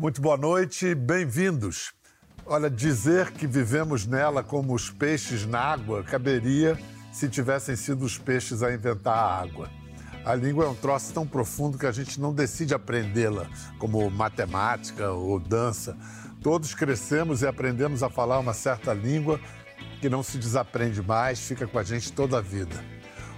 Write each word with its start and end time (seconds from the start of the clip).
Muito 0.00 0.22
boa 0.22 0.36
noite, 0.36 0.94
bem-vindos. 0.94 1.92
Olha, 2.46 2.70
dizer 2.70 3.32
que 3.32 3.48
vivemos 3.48 4.06
nela 4.06 4.44
como 4.44 4.72
os 4.72 4.88
peixes 4.92 5.44
na 5.44 5.58
água 5.58 6.04
caberia 6.04 6.78
se 7.10 7.28
tivessem 7.28 7.74
sido 7.74 8.04
os 8.04 8.16
peixes 8.16 8.62
a 8.62 8.72
inventar 8.72 9.16
a 9.18 9.40
água. 9.42 9.68
A 10.24 10.36
língua 10.36 10.66
é 10.66 10.68
um 10.68 10.74
troço 10.76 11.12
tão 11.12 11.26
profundo 11.26 11.76
que 11.76 11.84
a 11.84 11.90
gente 11.90 12.20
não 12.20 12.32
decide 12.32 12.74
aprendê-la, 12.74 13.48
como 13.76 14.08
matemática 14.08 15.10
ou 15.10 15.40
dança. 15.40 15.98
Todos 16.44 16.74
crescemos 16.74 17.42
e 17.42 17.48
aprendemos 17.48 18.00
a 18.04 18.08
falar 18.08 18.38
uma 18.38 18.54
certa 18.54 18.94
língua 18.94 19.40
que 20.00 20.08
não 20.08 20.22
se 20.22 20.38
desaprende 20.38 21.02
mais, 21.02 21.40
fica 21.40 21.66
com 21.66 21.76
a 21.76 21.82
gente 21.82 22.12
toda 22.12 22.38
a 22.38 22.40
vida. 22.40 22.84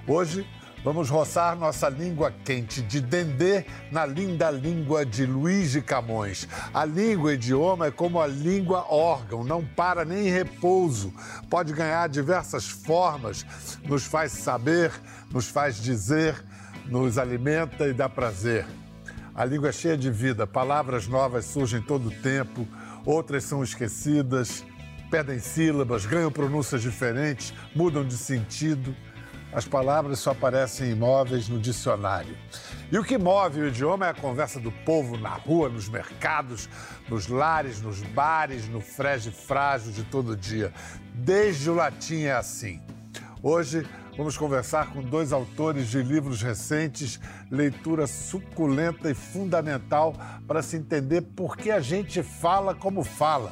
Hoje 0.06 0.46
Vamos 0.82 1.10
roçar 1.10 1.54
nossa 1.56 1.90
língua 1.90 2.32
quente 2.42 2.80
de 2.80 3.02
Dendê 3.02 3.66
na 3.92 4.06
linda 4.06 4.50
língua 4.50 5.04
de 5.04 5.26
Luiz 5.26 5.72
de 5.72 5.82
Camões. 5.82 6.48
A 6.72 6.86
língua 6.86 7.34
idioma 7.34 7.88
é 7.88 7.90
como 7.90 8.18
a 8.18 8.26
língua 8.26 8.86
órgão, 8.90 9.44
não 9.44 9.62
para 9.62 10.06
nem 10.06 10.28
em 10.28 10.30
repouso. 10.30 11.12
Pode 11.50 11.74
ganhar 11.74 12.08
diversas 12.08 12.66
formas, 12.66 13.44
nos 13.84 14.04
faz 14.04 14.32
saber, 14.32 14.90
nos 15.30 15.50
faz 15.50 15.76
dizer, 15.76 16.42
nos 16.86 17.18
alimenta 17.18 17.86
e 17.86 17.92
dá 17.92 18.08
prazer. 18.08 18.64
A 19.34 19.44
língua 19.44 19.68
é 19.68 19.72
cheia 19.72 19.98
de 19.98 20.10
vida, 20.10 20.46
palavras 20.46 21.06
novas 21.06 21.44
surgem 21.44 21.82
todo 21.82 22.08
o 22.08 22.22
tempo, 22.22 22.66
outras 23.04 23.44
são 23.44 23.62
esquecidas, 23.62 24.64
perdem 25.10 25.40
sílabas, 25.40 26.06
ganham 26.06 26.32
pronúncias 26.32 26.80
diferentes, 26.80 27.52
mudam 27.74 28.02
de 28.02 28.16
sentido. 28.16 28.96
As 29.52 29.66
palavras 29.66 30.20
só 30.20 30.30
aparecem 30.30 30.92
imóveis 30.92 31.48
no 31.48 31.58
dicionário. 31.58 32.36
E 32.90 32.96
o 32.96 33.02
que 33.02 33.18
move 33.18 33.60
o 33.60 33.66
idioma 33.66 34.06
é 34.06 34.10
a 34.10 34.14
conversa 34.14 34.60
do 34.60 34.70
povo 34.70 35.16
na 35.16 35.30
rua, 35.30 35.68
nos 35.68 35.88
mercados, 35.88 36.68
nos 37.08 37.26
lares, 37.26 37.82
nos 37.82 38.00
bares, 38.00 38.68
no 38.68 38.80
frege 38.80 39.30
frágil 39.32 39.90
de 39.90 40.04
todo 40.04 40.36
dia. 40.36 40.72
Desde 41.12 41.68
o 41.68 41.74
latim 41.74 42.22
é 42.22 42.32
assim. 42.32 42.80
Hoje 43.42 43.84
vamos 44.16 44.36
conversar 44.36 44.92
com 44.92 45.02
dois 45.02 45.32
autores 45.32 45.88
de 45.88 46.00
livros 46.00 46.42
recentes, 46.42 47.18
leitura 47.50 48.06
suculenta 48.06 49.10
e 49.10 49.14
fundamental 49.14 50.14
para 50.46 50.62
se 50.62 50.76
entender 50.76 51.22
por 51.22 51.56
que 51.56 51.72
a 51.72 51.80
gente 51.80 52.22
fala 52.22 52.72
como 52.72 53.02
fala. 53.02 53.50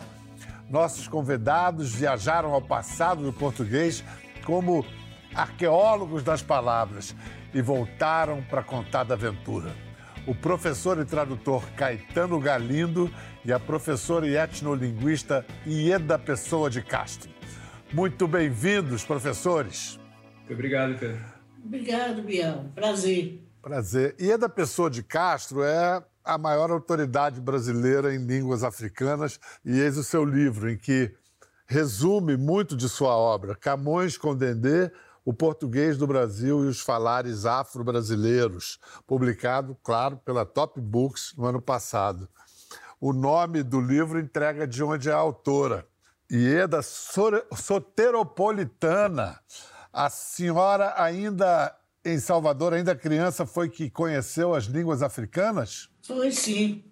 Nossos 0.70 1.09
convidados 1.09 1.92
viajaram 1.92 2.53
ao 2.53 2.62
passado 2.62 3.25
do 3.25 3.33
português 3.33 4.05
como 4.44 4.84
arqueólogos 5.34 6.23
das 6.23 6.43
palavras, 6.43 7.15
e 7.53 7.62
voltaram 7.62 8.43
para 8.43 8.62
contar 8.62 9.05
da 9.05 9.15
aventura. 9.15 9.75
O 10.27 10.34
professor 10.34 10.98
e 10.98 11.05
tradutor 11.05 11.65
Caetano 11.71 12.39
Galindo 12.39 13.11
e 13.45 13.53
a 13.53 13.59
professora 13.59 14.27
e 14.27 14.37
etnolinguista 14.37 15.47
Ieda 15.67 16.19
Pessoa 16.19 16.69
de 16.69 16.83
Castro. 16.83 17.31
Muito 17.93 18.29
bem-vindos, 18.29 19.03
professores. 19.05 19.99
Muito 20.41 20.53
obrigado, 20.53 20.99
Pedro. 20.99 21.25
Obrigado, 21.65 22.23
Biel. 22.23 22.67
Prazer. 22.75 23.43
Prazer. 23.62 24.15
Ieda 24.21 24.49
Pessoa 24.49 24.91
de 24.91 25.03
Castro 25.03 25.62
é 25.62 26.03
a 26.23 26.37
maior 26.37 26.71
autoridade 26.71 27.41
brasileira 27.41 28.15
em 28.15 28.19
línguas 28.19 28.62
africanas 28.62 29.41
e 29.65 29.81
eis 29.81 29.97
o 29.97 30.05
seu 30.05 30.25
livro, 30.25 30.71
em 30.71 30.77
que 30.77 31.15
resume 31.67 32.37
muito 32.37 32.77
de 32.77 32.89
sua 32.89 33.17
obra, 33.17 33.55
Camões 33.55 34.19
com 34.19 34.34
Dendê, 34.34 34.91
o 35.29 35.33
Português 35.34 35.98
do 35.98 36.07
Brasil 36.07 36.65
e 36.65 36.69
os 36.69 36.81
Falares 36.81 37.45
Afro-Brasileiros, 37.45 38.79
publicado, 39.07 39.77
claro, 39.83 40.17
pela 40.25 40.47
Top 40.47 40.81
Books 40.81 41.34
no 41.37 41.45
ano 41.45 41.61
passado. 41.61 42.27
O 42.98 43.12
nome 43.12 43.62
do 43.62 43.79
livro 43.79 44.19
entrega 44.19 44.67
de 44.67 44.83
onde 44.83 45.11
é 45.11 45.12
a 45.12 45.19
autora. 45.19 45.87
Ieda 46.33 46.81
Soteropolitana. 46.81 49.38
A 49.93 50.09
senhora 50.09 50.94
ainda 50.97 51.77
em 52.03 52.19
Salvador, 52.19 52.72
ainda 52.72 52.97
criança, 52.97 53.44
foi 53.44 53.69
que 53.69 53.91
conheceu 53.91 54.55
as 54.55 54.65
línguas 54.65 55.03
africanas? 55.03 55.91
Foi 56.06 56.33
sim. 56.33 56.83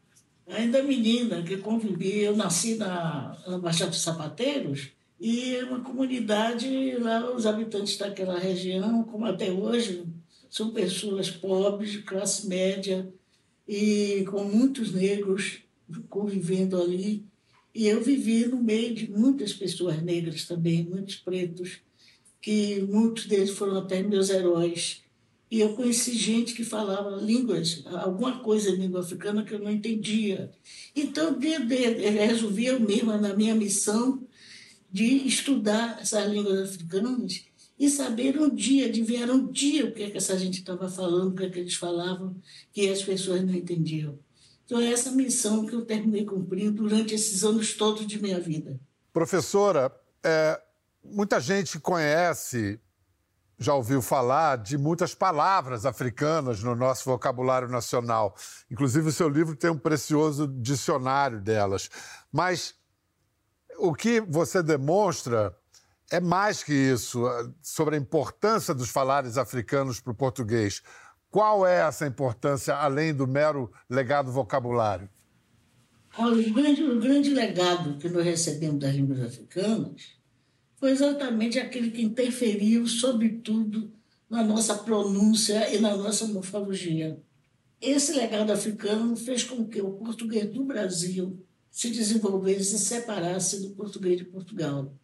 Ainda 0.47 0.83
menina 0.83 1.43
que 1.43 1.57
convivi, 1.57 2.25
eu 2.25 2.37
nasci 2.37 2.77
na, 2.77 3.35
na 3.47 3.57
Baixada 3.57 3.93
dos 3.93 4.03
Sapateiros, 4.03 4.95
e 5.21 5.57
uma 5.63 5.81
comunidade, 5.81 6.97
lá 6.99 7.35
os 7.35 7.47
habitantes 7.47 7.97
daquela 7.97 8.39
região, 8.39 9.03
como 9.05 9.25
até 9.25 9.51
hoje, 9.51 10.05
são 10.51 10.71
pessoas 10.71 11.31
pobres, 11.31 11.93
de 11.93 12.03
classe 12.03 12.47
média, 12.47 13.13
e 13.67 14.25
com 14.31 14.45
muitos 14.45 14.93
negros 14.93 15.61
convivendo 16.09 16.81
ali. 16.81 17.25
E 17.75 17.87
eu 17.87 18.03
vivi 18.03 18.47
no 18.47 18.63
meio 18.63 18.95
de 18.95 19.11
muitas 19.11 19.53
pessoas 19.53 20.03
negras 20.03 20.45
também, 20.45 20.85
muitos 20.85 21.17
pretos, 21.17 21.81
que 22.41 22.81
muitos 22.83 23.27
deles 23.27 23.51
foram 23.51 23.79
até 23.79 24.03
meus 24.03 24.31
heróis. 24.31 25.03
E 25.51 25.61
eu 25.61 25.75
conheci 25.75 26.13
gente 26.15 26.55
que 26.55 26.65
falava 26.65 27.17
línguas, 27.23 27.85
alguma 27.87 28.41
coisa 28.41 28.71
em 28.71 28.77
língua 28.77 29.01
africana 29.01 29.45
que 29.45 29.55
eu 29.55 29.61
não 29.61 29.71
entendia. 29.71 30.51
Então, 30.95 31.39
de, 31.39 31.49
resolvi 31.49 32.67
eu 32.67 32.81
mesma, 32.81 33.17
na 33.17 33.35
minha 33.35 33.55
missão, 33.55 34.26
de 34.91 35.27
estudar 35.27 35.99
essas 36.01 36.29
línguas 36.31 36.71
africanas 36.71 37.45
e 37.79 37.91
saber 37.91 38.41
um 38.41 38.55
dia, 38.55 38.91
de 38.91 39.03
ver 39.03 39.31
um 39.31 39.47
dia 39.47 39.87
o 39.87 39.93
que, 39.93 40.05
é 40.05 40.11
que 40.11 40.17
essa 40.17 40.39
gente 40.39 40.61
estava 40.61 40.89
falando, 40.89 41.33
o 41.33 41.35
que, 41.35 41.45
é 41.45 41.51
que 41.51 41.59
eles 41.59 41.75
falavam, 41.75 42.35
que 42.73 42.89
as 42.89 43.03
pessoas 43.03 43.45
não 43.45 43.55
entendiam. 43.55 44.19
Então, 44.65 44.81
é 44.81 44.91
essa 44.91 45.13
missão 45.13 45.65
que 45.65 45.75
eu 45.75 45.85
terminei 45.85 46.25
cumprindo 46.25 46.83
durante 46.83 47.15
esses 47.15 47.45
anos 47.45 47.75
todos 47.75 48.07
de 48.07 48.21
minha 48.21 48.41
vida. 48.41 48.81
Professora, 49.13 49.93
é, 50.25 50.61
muita 51.05 51.39
gente 51.39 51.79
conhece, 51.79 52.81
já 53.59 53.75
ouviu 53.75 54.03
falar 54.03 54.59
de 54.59 54.77
muitas 54.77 55.15
palavras 55.15 55.87
africanas 55.87 56.63
no 56.63 56.75
nosso 56.75 57.05
vocabulário 57.05 57.69
nacional. 57.69 58.35
Inclusive, 58.71 59.09
o 59.09 59.13
seu 59.13 59.29
livro 59.29 59.55
tem 59.55 59.71
um 59.71 59.79
precioso 59.79 60.49
dicionário 60.49 61.41
delas. 61.41 61.89
Mas 62.33 62.75
o 63.79 63.95
que 63.95 64.21
você 64.21 64.63
demonstra 64.63 65.57
é 66.11 66.21
mais 66.21 66.63
que 66.63 66.73
isso, 66.73 67.27
eh, 67.27 67.51
sobre 67.63 67.97
a 67.97 67.99
importância 67.99 68.75
dos 68.75 68.89
falares 68.89 69.37
africanos 69.37 70.01
para 70.01 70.13
o 70.13 70.17
português. 70.17 70.83
Qual 71.31 71.67
é 71.67 71.81
essa 71.81 72.07
importância, 72.07 72.75
além 72.75 73.13
do 73.13 73.27
mero 73.27 73.71
legado 73.91 74.31
vocabulário? 74.31 75.09
O 76.19 76.53
grande, 76.55 76.83
o 76.83 77.01
grande 77.01 77.31
legado 77.31 77.99
que 77.99 78.09
nós 78.09 78.25
recebemos 78.25 78.79
das 78.79 78.95
línguas 78.95 79.21
africanas 79.21 80.17
foi 80.77 80.91
exatamente 80.91 81.59
aquele 81.59 81.91
que 81.91 82.03
interferiu, 82.03 82.87
sobretudo, 82.87 83.93
na 84.29 84.43
nossa 84.43 84.75
pronúncia 84.77 85.75
e 85.75 85.79
na 85.79 85.97
nossa 85.97 86.27
morfologia. 86.27 87.21
Esse 87.81 88.13
legado 88.13 88.51
africano 88.51 89.15
fez 89.17 89.45
com 89.45 89.67
que 89.67 89.81
o 89.83 89.93
português 89.93 90.51
do 90.51 90.65
Brasil 90.65 91.46
se 91.77 91.91
desenvolvesse 91.91 92.75
e 92.75 92.79
se 92.79 92.87
separasse 92.87 93.61
do 93.61 93.75
português 93.75 94.17
de 94.17 94.25
Portugal. 94.25 94.95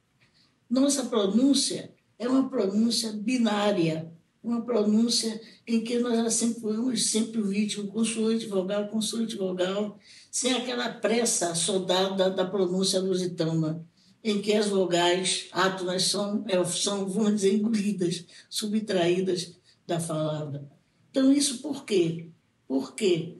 Nossa 0.71 1.05
pronúncia 1.05 1.93
é 2.19 2.27
uma 2.27 2.49
pronúncia 2.49 3.13
binária, 3.13 4.11
uma 4.43 4.63
pronúncia 4.63 5.39
em 5.67 5.85
que 5.85 5.99
nós 5.99 6.19
acentuamos 6.19 7.11
sempre 7.11 7.43
o 7.43 7.51
ritmo 7.51 7.89
consoante 7.89 8.47
vogal, 8.47 8.89
consoante 8.89 9.37
vogal, 9.37 9.99
sem 10.31 10.55
aquela 10.55 10.89
pressa 10.89 11.55
soldada 11.55 12.31
da 12.31 12.47
pronúncia 12.47 12.99
lusitana, 13.01 13.87
em 14.25 14.41
que 14.41 14.55
as 14.55 14.69
vogais 14.69 15.49
átonas 15.53 16.05
são, 16.05 16.43
é, 16.49 16.65
são, 16.65 17.07
vamos 17.07 17.35
dizer, 17.35 17.53
engolidas, 17.53 18.25
subtraídas 18.49 19.59
da 19.87 20.01
palavra. 20.01 20.67
Então, 21.11 21.31
isso 21.31 21.59
por 21.59 21.85
quê? 21.85 22.31
Porque 22.67 23.37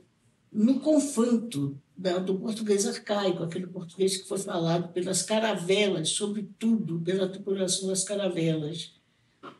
no 0.53 0.81
confronto 0.81 1.81
do 1.97 2.39
português 2.39 2.87
arcaico, 2.87 3.43
aquele 3.43 3.67
português 3.67 4.17
que 4.17 4.29
foi 4.29 4.39
falado 4.39 4.93
pelas 4.93 5.23
caravelas, 5.23 6.11
sobretudo 6.11 7.01
pela 7.01 7.29
tripulação 7.29 7.89
das 7.89 8.03
caravelas, 8.03 8.93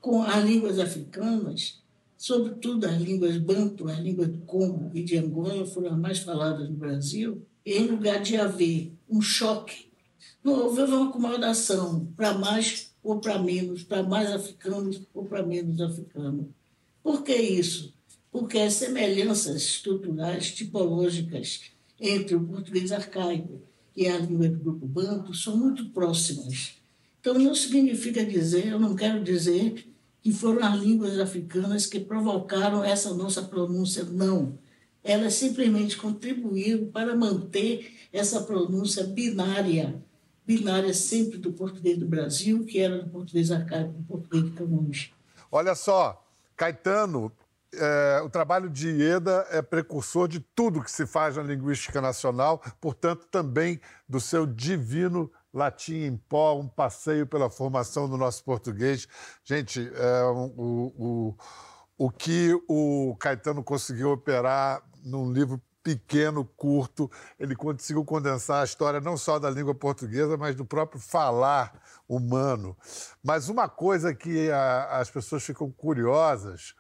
com 0.01 0.23
as 0.23 0.45
línguas 0.45 0.79
africanas, 0.79 1.83
sobretudo 2.17 2.87
as 2.87 3.01
línguas 3.01 3.37
banto, 3.37 3.89
as 3.89 3.99
línguas 3.99 4.29
do 4.29 4.39
Congo 4.41 4.91
e 4.95 5.03
de 5.03 5.19
Angola 5.19 5.67
foram 5.67 5.93
as 5.93 5.99
mais 5.99 6.19
faladas 6.21 6.69
no 6.69 6.77
Brasil, 6.77 7.47
em 7.65 7.87
lugar 7.87 8.21
de 8.23 8.37
haver 8.37 8.93
um 9.09 9.21
choque, 9.21 9.93
não 10.43 10.55
houve 10.55 10.83
uma 10.83 11.09
acomodação 11.09 12.07
para 12.17 12.35
mais 12.35 12.93
ou 13.03 13.21
para 13.21 13.39
menos, 13.39 13.83
para 13.83 14.03
mais 14.03 14.31
africanos 14.31 15.03
ou 15.15 15.25
para 15.25 15.45
menos 15.45 15.81
africanos. 15.81 16.47
Por 17.03 17.23
que 17.23 17.35
isso? 17.35 17.95
Porque 18.31 18.59
as 18.59 18.75
semelhanças 18.75 19.57
estruturais, 19.57 20.53
tipológicas, 20.53 21.73
entre 22.03 22.35
o 22.35 22.41
português 22.41 22.91
arcaico 22.91 23.63
e 23.97 24.09
a 24.09 24.19
língua 24.19 24.49
do 24.49 24.59
grupo 24.59 24.87
banto 24.87 25.33
são 25.33 25.57
muito 25.57 25.91
próximas. 25.91 26.75
Então, 27.21 27.35
não 27.35 27.55
significa 27.55 28.25
dizer, 28.25 28.67
eu 28.67 28.81
não 28.81 28.97
quero 28.97 29.23
dizer 29.23 29.87
que 30.21 30.33
foram 30.33 30.67
as 30.67 30.81
línguas 30.81 31.19
africanas 31.21 31.87
que 31.87 32.01
provocaram 32.01 32.83
essa 32.85 33.15
nossa 33.15 33.43
pronúncia, 33.43 34.03
não. 34.05 34.59
elas 35.05 35.35
simplesmente 35.35 35.97
contribuíram 35.97 36.87
para 36.87 37.17
manter 37.17 37.93
essa 38.13 38.41
pronúncia 38.43 39.05
binária, 39.05 40.01
binária 40.47 40.95
sempre 40.95 41.39
do 41.39 41.53
português 41.53 41.99
do 41.99 42.07
Brasil, 42.07 42.65
que 42.65 42.79
era 42.79 43.03
do 43.03 43.11
português 43.11 43.51
arcaico, 43.51 43.93
do 43.93 44.03
português 44.05 44.45
de 44.45 44.51
Camões. 44.51 45.11
Olha 45.51 45.75
só, 45.75 46.25
Caetano, 46.57 47.33
é, 47.75 48.21
o 48.23 48.29
trabalho 48.29 48.69
de 48.69 48.89
Ieda 48.89 49.47
é 49.51 49.63
precursor 49.63 50.29
de 50.29 50.41
tudo 50.41 50.83
que 50.83 50.91
se 50.91 51.07
faz 51.07 51.37
na 51.37 51.43
linguística 51.43 52.01
nacional, 52.01 52.63
portanto, 52.81 53.27
também 53.31 53.81
do 54.09 54.21
seu 54.21 54.47
divino 54.47 55.31
latim 55.53 56.05
em 56.05 56.17
pó, 56.17 56.59
um 56.59 56.69
passeio 56.69 57.27
pela 57.27 57.51
formação 57.51 58.09
do 58.09 58.17
nosso 58.17 58.45
português. 58.45 59.07
Gente, 59.45 59.91
é, 59.95 60.25
o, 60.25 60.93
o, 60.97 61.37
o 61.99 62.11
que 62.11 62.59
o 62.69 63.17
Caetano 63.19 63.63
conseguiu 63.63 64.13
operar 64.13 64.83
num 65.05 65.33
livro 65.33 65.61
pequeno, 65.83 66.45
curto, 66.45 67.11
ele 67.39 67.57
conseguiu 67.57 68.05
condensar 68.05 68.63
a 68.63 68.65
história 68.65 69.01
não 69.01 69.17
só 69.17 69.39
da 69.39 69.51
língua 69.51 69.75
portuguesa, 69.75 70.37
mas 70.37 70.55
do 70.55 70.65
próprio 70.65 71.01
falar 71.01 71.73
humano. 72.09 72.77
Mas 73.23 73.49
uma 73.49 73.69
coisa 73.69 74.15
que 74.15 74.51
a, 74.51 75.01
as 75.01 75.11
pessoas 75.11 75.43
ficam 75.43 75.71
curiosas, 75.71 76.75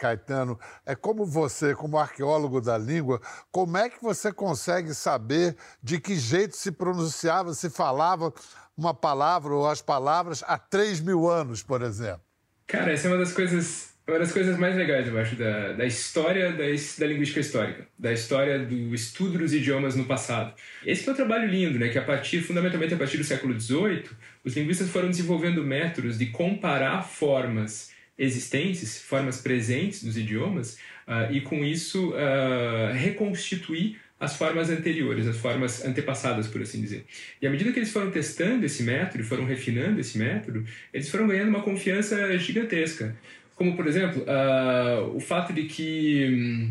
Caetano, 0.00 0.58
é 0.86 0.94
como 0.94 1.26
você, 1.26 1.74
como 1.74 1.98
arqueólogo 1.98 2.60
da 2.60 2.78
língua, 2.78 3.20
como 3.52 3.76
é 3.76 3.90
que 3.90 4.02
você 4.02 4.32
consegue 4.32 4.94
saber 4.94 5.54
de 5.82 6.00
que 6.00 6.16
jeito 6.16 6.56
se 6.56 6.72
pronunciava, 6.72 7.52
se 7.52 7.68
falava 7.68 8.32
uma 8.76 8.94
palavra 8.94 9.52
ou 9.52 9.68
as 9.68 9.82
palavras 9.82 10.42
há 10.46 10.56
3 10.56 11.00
mil 11.00 11.28
anos, 11.28 11.62
por 11.62 11.82
exemplo? 11.82 12.22
Cara, 12.66 12.92
essa 12.92 13.08
é 13.08 13.10
uma 13.10 13.18
das 13.18 13.32
coisas 13.32 13.90
uma 14.10 14.18
das 14.18 14.32
coisas 14.32 14.58
mais 14.58 14.74
legais, 14.74 15.06
eu 15.06 15.16
acho, 15.16 15.36
da, 15.36 15.72
da 15.74 15.86
história 15.86 16.50
da, 16.50 16.64
da 16.64 17.06
linguística 17.06 17.38
histórica, 17.38 17.86
da 17.96 18.12
história 18.12 18.58
do 18.58 18.92
estudo 18.92 19.38
dos 19.38 19.54
idiomas 19.54 19.94
no 19.94 20.04
passado. 20.04 20.52
Esse 20.84 21.08
é 21.08 21.12
um 21.12 21.14
trabalho 21.14 21.46
lindo, 21.46 21.78
né? 21.78 21.90
Que 21.90 21.98
a 21.98 22.02
partir, 22.02 22.40
fundamentalmente 22.40 22.92
a 22.92 22.96
partir 22.96 23.18
do 23.18 23.24
século 23.24 23.58
XVIII, 23.58 24.04
os 24.44 24.56
linguistas 24.56 24.88
foram 24.88 25.10
desenvolvendo 25.10 25.62
métodos 25.62 26.18
de 26.18 26.26
comparar 26.26 27.02
formas 27.02 27.92
existentes, 28.20 29.00
formas 29.00 29.40
presentes 29.40 30.04
dos 30.04 30.16
idiomas, 30.16 30.74
uh, 31.08 31.32
e 31.32 31.40
com 31.40 31.64
isso 31.64 32.10
uh, 32.10 32.92
reconstituir 32.92 33.98
as 34.20 34.36
formas 34.36 34.68
anteriores, 34.68 35.26
as 35.26 35.38
formas 35.38 35.82
antepassadas, 35.82 36.46
por 36.46 36.60
assim 36.60 36.82
dizer. 36.82 37.06
E 37.40 37.46
à 37.46 37.50
medida 37.50 37.72
que 37.72 37.78
eles 37.78 37.90
foram 37.90 38.10
testando 38.10 38.66
esse 38.66 38.82
método, 38.82 39.24
foram 39.24 39.46
refinando 39.46 39.98
esse 39.98 40.18
método, 40.18 40.62
eles 40.92 41.08
foram 41.08 41.26
ganhando 41.26 41.48
uma 41.48 41.62
confiança 41.62 42.36
gigantesca. 42.36 43.16
Como, 43.56 43.74
por 43.74 43.86
exemplo, 43.86 44.22
uh, 44.22 45.16
o 45.16 45.20
fato 45.20 45.54
de 45.54 45.64
que, 45.64 46.70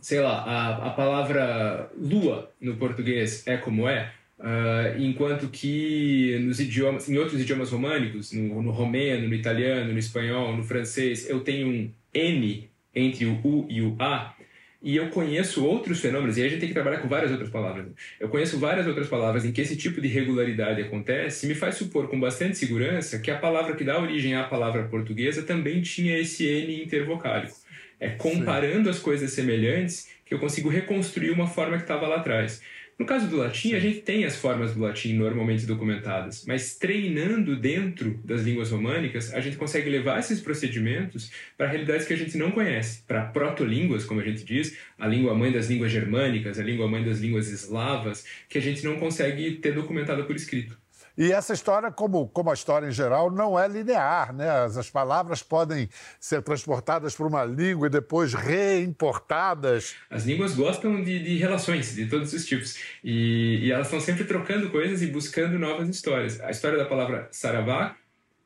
sei 0.00 0.20
lá, 0.20 0.42
a, 0.42 0.88
a 0.88 0.90
palavra 0.90 1.88
lua 1.96 2.52
no 2.60 2.76
português 2.76 3.46
é 3.46 3.56
como 3.56 3.88
é, 3.88 4.12
Uh, 4.38 5.00
enquanto 5.00 5.48
que 5.48 6.38
nos 6.42 6.60
idiomas, 6.60 7.08
em 7.08 7.18
outros 7.18 7.40
idiomas 7.40 7.70
românicos, 7.70 8.32
no, 8.32 8.62
no, 8.62 8.70
romeno, 8.70 9.26
no 9.26 9.34
italiano, 9.34 9.92
no 9.92 9.98
espanhol, 9.98 10.56
no 10.56 10.62
francês, 10.62 11.28
eu 11.28 11.40
tenho 11.40 11.66
um 11.66 11.90
N 12.14 12.70
entre 12.94 13.26
o 13.26 13.32
U 13.44 13.66
e 13.68 13.82
o 13.82 13.96
A, 13.98 14.34
e 14.80 14.94
eu 14.94 15.08
conheço 15.08 15.64
outros 15.64 15.98
fenômenos, 15.98 16.36
e 16.36 16.40
aí 16.40 16.46
a 16.46 16.50
gente 16.50 16.60
tem 16.60 16.68
que 16.68 16.74
trabalhar 16.74 16.98
com 16.98 17.08
várias 17.08 17.32
outras 17.32 17.50
palavras. 17.50 17.86
Eu 18.20 18.28
conheço 18.28 18.60
várias 18.60 18.86
outras 18.86 19.08
palavras 19.08 19.44
em 19.44 19.50
que 19.50 19.60
esse 19.60 19.76
tipo 19.76 20.00
de 20.00 20.06
regularidade 20.06 20.80
acontece, 20.80 21.44
e 21.44 21.48
me 21.48 21.54
faz 21.56 21.74
supor 21.74 22.08
com 22.08 22.18
bastante 22.20 22.56
segurança 22.56 23.18
que 23.18 23.32
a 23.32 23.36
palavra 23.36 23.74
que 23.74 23.82
dá 23.82 24.00
origem 24.00 24.36
à 24.36 24.44
palavra 24.44 24.84
portuguesa 24.84 25.42
também 25.42 25.82
tinha 25.82 26.16
esse 26.16 26.46
N 26.46 26.80
intervocálico. 26.84 27.56
É 27.98 28.10
comparando 28.10 28.84
Sim. 28.84 28.90
as 28.90 28.98
coisas 29.00 29.32
semelhantes 29.32 30.08
que 30.24 30.32
eu 30.32 30.38
consigo 30.38 30.68
reconstruir 30.68 31.30
uma 31.30 31.48
forma 31.48 31.76
que 31.76 31.82
estava 31.82 32.06
lá 32.06 32.16
atrás. 32.16 32.62
No 32.98 33.06
caso 33.06 33.28
do 33.28 33.36
latim, 33.36 33.74
a 33.74 33.78
gente 33.78 34.00
tem 34.00 34.24
as 34.24 34.34
formas 34.34 34.74
do 34.74 34.80
latim 34.80 35.12
normalmente 35.12 35.64
documentadas, 35.64 36.44
mas 36.44 36.74
treinando 36.74 37.54
dentro 37.54 38.20
das 38.24 38.42
línguas 38.42 38.72
românicas, 38.72 39.32
a 39.32 39.40
gente 39.40 39.56
consegue 39.56 39.88
levar 39.88 40.18
esses 40.18 40.40
procedimentos 40.40 41.30
para 41.56 41.68
realidades 41.68 42.08
que 42.08 42.12
a 42.12 42.16
gente 42.16 42.36
não 42.36 42.50
conhece, 42.50 43.04
para 43.06 43.26
protolínguas, 43.26 44.04
como 44.04 44.20
a 44.20 44.24
gente 44.24 44.44
diz, 44.44 44.76
a 44.98 45.06
língua 45.06 45.32
mãe 45.32 45.52
das 45.52 45.70
línguas 45.70 45.92
germânicas, 45.92 46.58
a 46.58 46.62
língua 46.64 46.88
mãe 46.88 47.04
das 47.04 47.20
línguas 47.20 47.48
eslavas, 47.48 48.26
que 48.48 48.58
a 48.58 48.62
gente 48.62 48.84
não 48.84 48.96
consegue 48.96 49.52
ter 49.52 49.74
documentada 49.74 50.24
por 50.24 50.34
escrito. 50.34 50.76
E 51.18 51.32
essa 51.32 51.52
história, 51.52 51.90
como, 51.90 52.28
como 52.28 52.48
a 52.48 52.54
história 52.54 52.86
em 52.86 52.92
geral, 52.92 53.28
não 53.28 53.58
é 53.58 53.66
linear, 53.66 54.32
né? 54.32 54.48
As, 54.48 54.76
as 54.76 54.88
palavras 54.88 55.42
podem 55.42 55.88
ser 56.20 56.42
transportadas 56.42 57.16
para 57.16 57.26
uma 57.26 57.44
língua 57.44 57.88
e 57.88 57.90
depois 57.90 58.34
reimportadas. 58.34 59.96
As 60.08 60.24
línguas 60.24 60.54
gostam 60.54 61.02
de, 61.02 61.18
de 61.18 61.36
relações 61.36 61.96
de 61.96 62.06
todos 62.06 62.32
os 62.32 62.46
tipos 62.46 62.78
e, 63.02 63.64
e 63.64 63.72
elas 63.72 63.88
estão 63.88 64.00
sempre 64.00 64.22
trocando 64.22 64.70
coisas 64.70 65.02
e 65.02 65.08
buscando 65.08 65.58
novas 65.58 65.88
histórias. 65.88 66.40
A 66.40 66.52
história 66.52 66.78
da 66.78 66.84
palavra 66.84 67.26
saravá 67.32 67.96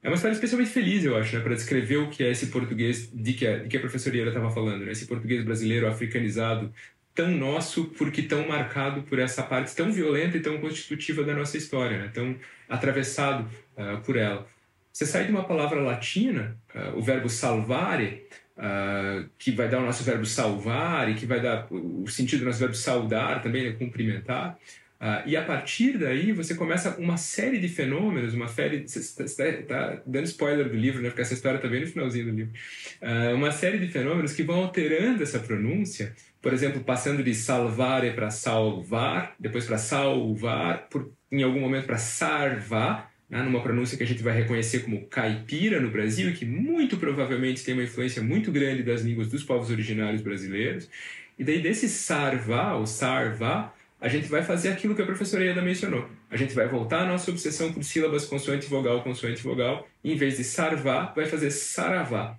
é 0.02 0.08
uma 0.08 0.14
história 0.14 0.34
especialmente 0.34 0.70
feliz, 0.70 1.04
eu 1.04 1.16
acho, 1.16 1.36
né, 1.36 1.42
para 1.42 1.54
descrever 1.54 1.98
o 1.98 2.08
que 2.08 2.24
é 2.24 2.30
esse 2.30 2.46
português 2.46 3.08
de 3.12 3.34
que 3.34 3.46
a, 3.46 3.58
de 3.58 3.68
que 3.68 3.76
a 3.76 3.80
professora 3.80 4.16
estava 4.16 4.50
falando, 4.50 4.84
né? 4.84 4.92
esse 4.92 5.06
português 5.06 5.44
brasileiro 5.44 5.86
africanizado, 5.86 6.72
tão 7.14 7.30
nosso 7.30 7.86
porque 7.96 8.22
tão 8.22 8.46
marcado 8.48 9.02
por 9.02 9.18
essa 9.18 9.42
parte 9.42 9.74
tão 9.74 9.92
violenta 9.92 10.36
e 10.36 10.40
tão 10.40 10.58
constitutiva 10.58 11.22
da 11.24 11.34
nossa 11.34 11.56
história, 11.56 11.98
né? 11.98 12.10
tão 12.12 12.36
atravessado 12.68 13.48
uh, 13.76 14.00
por 14.02 14.16
ela. 14.16 14.46
Você 14.92 15.06
sai 15.06 15.24
de 15.24 15.30
uma 15.30 15.44
palavra 15.44 15.80
latina, 15.80 16.58
uh, 16.74 16.98
o 16.98 17.02
verbo 17.02 17.28
salvare, 17.28 18.26
uh, 18.56 19.28
que 19.38 19.50
vai 19.50 19.68
dar 19.68 19.78
o 19.78 19.86
nosso 19.86 20.04
verbo 20.04 20.24
salvar 20.26 21.10
e 21.10 21.14
que 21.14 21.26
vai 21.26 21.40
dar 21.40 21.66
o 21.70 22.06
sentido 22.08 22.40
do 22.40 22.46
nosso 22.46 22.58
verbo 22.58 22.74
saudar 22.74 23.42
também, 23.42 23.64
né? 23.64 23.72
cumprimentar. 23.72 24.58
E 25.26 25.36
a 25.36 25.42
partir 25.42 25.98
daí 25.98 26.32
você 26.32 26.54
começa 26.54 26.96
uma 26.98 27.16
série 27.16 27.58
de 27.58 27.68
fenômenos, 27.68 28.34
uma 28.34 28.48
série. 28.48 28.86
Você 28.86 29.00
está 29.24 29.52
tá 29.62 30.02
dando 30.06 30.24
spoiler 30.24 30.68
do 30.68 30.76
livro, 30.76 31.02
né? 31.02 31.08
porque 31.08 31.22
essa 31.22 31.34
história 31.34 31.56
está 31.56 31.68
bem 31.68 31.80
no 31.80 31.86
finalzinho 31.86 32.26
do 32.26 32.30
livro. 32.32 32.52
uma 33.34 33.50
série 33.50 33.78
de 33.78 33.88
fenômenos 33.88 34.32
que 34.32 34.42
vão 34.42 34.62
alterando 34.62 35.22
essa 35.22 35.38
pronúncia 35.40 36.14
por 36.42 36.52
exemplo, 36.52 36.82
passando 36.82 37.22
de 37.22 37.32
salvare 37.34 38.10
para 38.10 38.28
salvar, 38.28 39.36
depois 39.38 39.64
para 39.64 39.78
salvar, 39.78 40.88
por, 40.88 41.12
em 41.30 41.44
algum 41.44 41.60
momento 41.60 41.86
para 41.86 41.98
sarvar, 41.98 43.12
né, 43.30 43.40
numa 43.42 43.62
pronúncia 43.62 43.96
que 43.96 44.02
a 44.02 44.06
gente 44.06 44.24
vai 44.24 44.34
reconhecer 44.34 44.80
como 44.80 45.06
caipira 45.06 45.80
no 45.80 45.88
Brasil 45.88 46.28
e 46.28 46.32
que 46.32 46.44
muito 46.44 46.96
provavelmente 46.96 47.64
tem 47.64 47.74
uma 47.74 47.84
influência 47.84 48.20
muito 48.20 48.50
grande 48.50 48.82
das 48.82 49.02
línguas 49.02 49.28
dos 49.28 49.44
povos 49.44 49.70
originários 49.70 50.20
brasileiros. 50.20 50.90
E 51.38 51.44
daí 51.44 51.62
desse 51.62 51.88
sarvá, 51.88 52.74
ou 52.74 52.86
sarvá, 52.86 53.72
a 54.02 54.08
gente 54.08 54.28
vai 54.28 54.42
fazer 54.42 54.70
aquilo 54.70 54.96
que 54.96 55.00
a 55.00 55.06
professora 55.06 55.44
Ieda 55.44 55.62
mencionou. 55.62 56.10
A 56.28 56.36
gente 56.36 56.52
vai 56.54 56.66
voltar 56.66 57.02
à 57.02 57.06
nossa 57.06 57.30
obsessão 57.30 57.72
por 57.72 57.84
sílabas 57.84 58.24
consoante 58.24 58.66
vogal, 58.66 59.00
consoante 59.04 59.40
vogal, 59.40 59.86
e 60.02 60.12
em 60.12 60.16
vez 60.16 60.38
de 60.38 60.42
sarvá, 60.42 61.12
vai 61.14 61.24
fazer 61.24 61.52
saravá. 61.52 62.36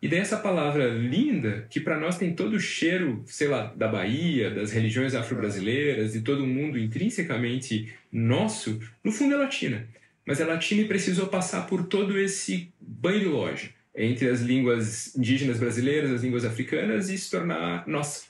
E 0.00 0.08
daí 0.08 0.20
essa 0.20 0.38
palavra 0.38 0.88
linda, 0.88 1.66
que 1.68 1.78
para 1.78 2.00
nós 2.00 2.16
tem 2.16 2.34
todo 2.34 2.54
o 2.54 2.60
cheiro, 2.60 3.22
sei 3.26 3.46
lá, 3.46 3.74
da 3.76 3.88
Bahia, 3.88 4.50
das 4.50 4.72
religiões 4.72 5.14
afro-brasileiras, 5.14 6.14
de 6.14 6.22
todo 6.22 6.46
mundo 6.46 6.78
intrinsecamente 6.78 7.92
nosso, 8.10 8.80
no 9.04 9.12
fundo 9.12 9.34
é 9.34 9.36
latina. 9.36 9.86
Mas 10.26 10.40
é 10.40 10.46
latina 10.46 10.80
e 10.80 10.88
precisou 10.88 11.26
passar 11.26 11.66
por 11.66 11.84
todo 11.88 12.18
esse 12.18 12.72
banho 12.80 13.20
de 13.20 13.26
loja 13.26 13.68
entre 13.94 14.30
as 14.30 14.40
línguas 14.40 15.14
indígenas 15.14 15.58
brasileiras, 15.58 16.10
as 16.10 16.22
línguas 16.22 16.46
africanas 16.46 17.10
e 17.10 17.18
se 17.18 17.30
tornar 17.30 17.86
nossa. 17.86 18.24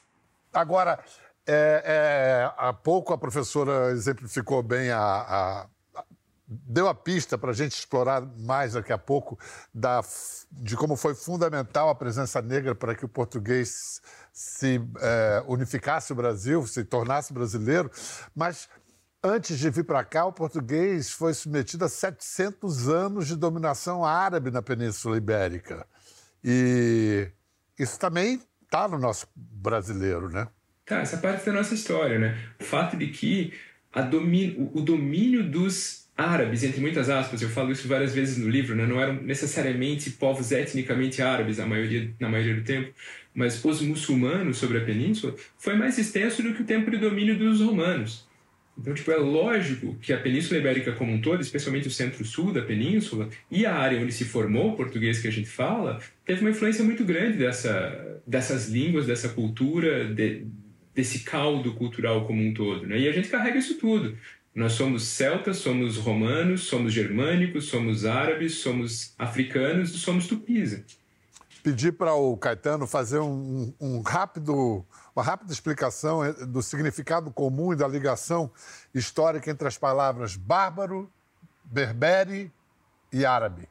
Agora, 0.53 0.99
é, 1.47 1.83
é, 1.85 2.53
há 2.57 2.73
pouco 2.73 3.13
a 3.13 3.19
professora 3.19 3.91
exemplificou 3.91 4.63
bem 4.63 4.91
a, 4.91 5.01
a 5.01 5.67
deu 6.47 6.87
a 6.89 6.95
pista 6.95 7.39
para 7.39 7.51
a 7.51 7.55
gente 7.55 7.73
explorar 7.73 8.21
mais 8.39 8.75
daqui 8.75 8.93
a 8.93 8.99
pouco 8.99 9.39
da, 9.73 10.01
de 10.51 10.77
como 10.77 10.97
foi 10.97 11.15
fundamental 11.15 11.89
a 11.89 11.95
presença 11.95 12.43
negra 12.43 12.75
para 12.75 12.95
que 12.95 13.05
o 13.05 13.09
português 13.09 14.01
se 14.33 14.81
é, 15.01 15.45
unificasse 15.47 16.13
o 16.13 16.17
Brasil, 16.17 16.67
se 16.67 16.85
tornasse 16.85 17.33
brasileiro. 17.33 17.91
Mas 18.35 18.69
antes 19.23 19.59
de 19.59 19.71
vir 19.71 19.85
para 19.85 20.05
cá, 20.05 20.25
o 20.25 20.33
português 20.33 21.11
foi 21.11 21.35
submetido 21.35 21.85
a 21.85 21.89
700 21.89 22.89
anos 22.89 23.27
de 23.27 23.37
dominação 23.37 24.05
árabe 24.05 24.51
na 24.51 24.63
Península 24.63 25.17
Ibérica. 25.17 25.87
E 26.43 27.31
isso 27.79 27.99
também 27.99 28.43
está 28.65 28.89
no 28.89 28.99
nosso 28.99 29.27
brasileiro, 29.35 30.29
né? 30.29 30.49
Tá, 30.85 31.01
essa 31.01 31.19
parte 31.19 31.47
da 31.47 31.53
nossa 31.53 31.75
história, 31.75 32.19
né? 32.19 32.39
O 32.61 32.65
fato 32.65 32.97
de 32.97 33.09
que 33.09 33.53
domi 34.11 34.57
o 34.75 34.81
domínio 34.81 35.45
dos 35.45 36.03
árabes, 36.17 36.63
entre 36.63 36.81
muitas 36.81 37.09
aspas, 37.09 37.43
eu 37.43 37.49
falo 37.49 37.73
isso 37.73 37.89
várias 37.89 38.15
vezes 38.15 38.37
no 38.37 38.49
livro, 38.49 38.75
né? 38.75 38.87
não 38.87 39.01
eram 39.01 39.15
necessariamente 39.15 40.11
povos 40.11 40.53
etnicamente 40.53 41.23
árabes 41.23 41.59
a 41.59 41.67
maioria, 41.67 42.11
na 42.21 42.29
maioria 42.29 42.55
do 42.55 42.63
tempo, 42.63 42.93
mas 43.35 43.65
os 43.65 43.81
muçulmanos 43.81 44.59
sobre 44.59 44.79
a 44.79 44.85
península 44.85 45.35
foi 45.59 45.75
mais 45.75 45.99
extenso 45.99 46.43
do 46.43 46.55
que 46.55 46.63
o 46.63 46.67
tempo 46.67 46.91
de 46.91 46.99
domínio 46.99 47.39
dos 47.39 47.61
romanos. 47.61 48.31
Então, 48.77 48.95
tipo, 48.95 49.11
é 49.11 49.17
lógico 49.17 49.95
que 50.01 50.15
a 50.15 50.19
Península 50.19 50.59
Ibérica 50.59 50.93
como 50.93 51.13
um 51.13 51.21
todo, 51.21 51.43
especialmente 51.43 51.89
o 51.89 51.91
centro-sul 51.91 52.53
da 52.53 52.63
península 52.63 53.29
e 53.51 53.67
a 53.67 53.75
área 53.75 54.01
onde 54.01 54.13
se 54.13 54.25
formou 54.25 54.71
o 54.71 54.77
português 54.77 55.19
que 55.19 55.29
a 55.29 55.31
gente 55.31 55.49
fala, 55.49 56.01
teve 56.25 56.41
uma 56.41 56.51
influência 56.51 56.83
muito 56.83 57.05
grande 57.05 57.37
dessa, 57.37 58.23
dessas 58.27 58.71
línguas, 58.71 59.07
dessa 59.07 59.29
cultura, 59.29 60.07
de, 60.07 60.47
desse 60.95 61.21
caldo 61.21 61.75
cultural 61.75 62.27
como 62.27 62.43
um 62.43 62.53
todo. 62.53 62.87
Né? 62.87 63.01
E 63.01 63.09
a 63.09 63.13
gente 63.13 63.29
carrega 63.29 63.59
isso 63.59 63.79
tudo. 63.79 64.17
Nós 64.55 64.73
somos 64.73 65.05
celtas, 65.05 65.59
somos 65.59 65.97
romanos, 65.97 66.65
somos 66.65 66.93
germânicos, 66.93 67.67
somos 67.67 68.05
árabes, 68.05 68.57
somos 68.57 69.15
africanos 69.19 69.95
e 69.95 69.99
somos 69.99 70.27
tupis. 70.27 70.83
Pedir 71.63 71.93
para 71.93 72.13
o 72.15 72.37
Caetano 72.37 72.87
fazer 72.87 73.21
um, 73.21 73.73
um 73.81 74.01
rápido 74.03 74.85
uma 75.15 75.25
rápida 75.25 75.53
explicação 75.53 76.25
é, 76.25 76.33
do 76.33 76.63
significado 76.63 77.31
comum 77.31 77.73
e 77.73 77.77
da 77.77 77.87
ligação 77.87 78.51
histórica 78.95 79.51
entre 79.51 79.69
as 79.69 79.79
palavras 79.79 80.37
bárbaro, 80.37 81.11
berbere 81.65 82.51
e 83.13 83.25
árabe. 83.25 83.69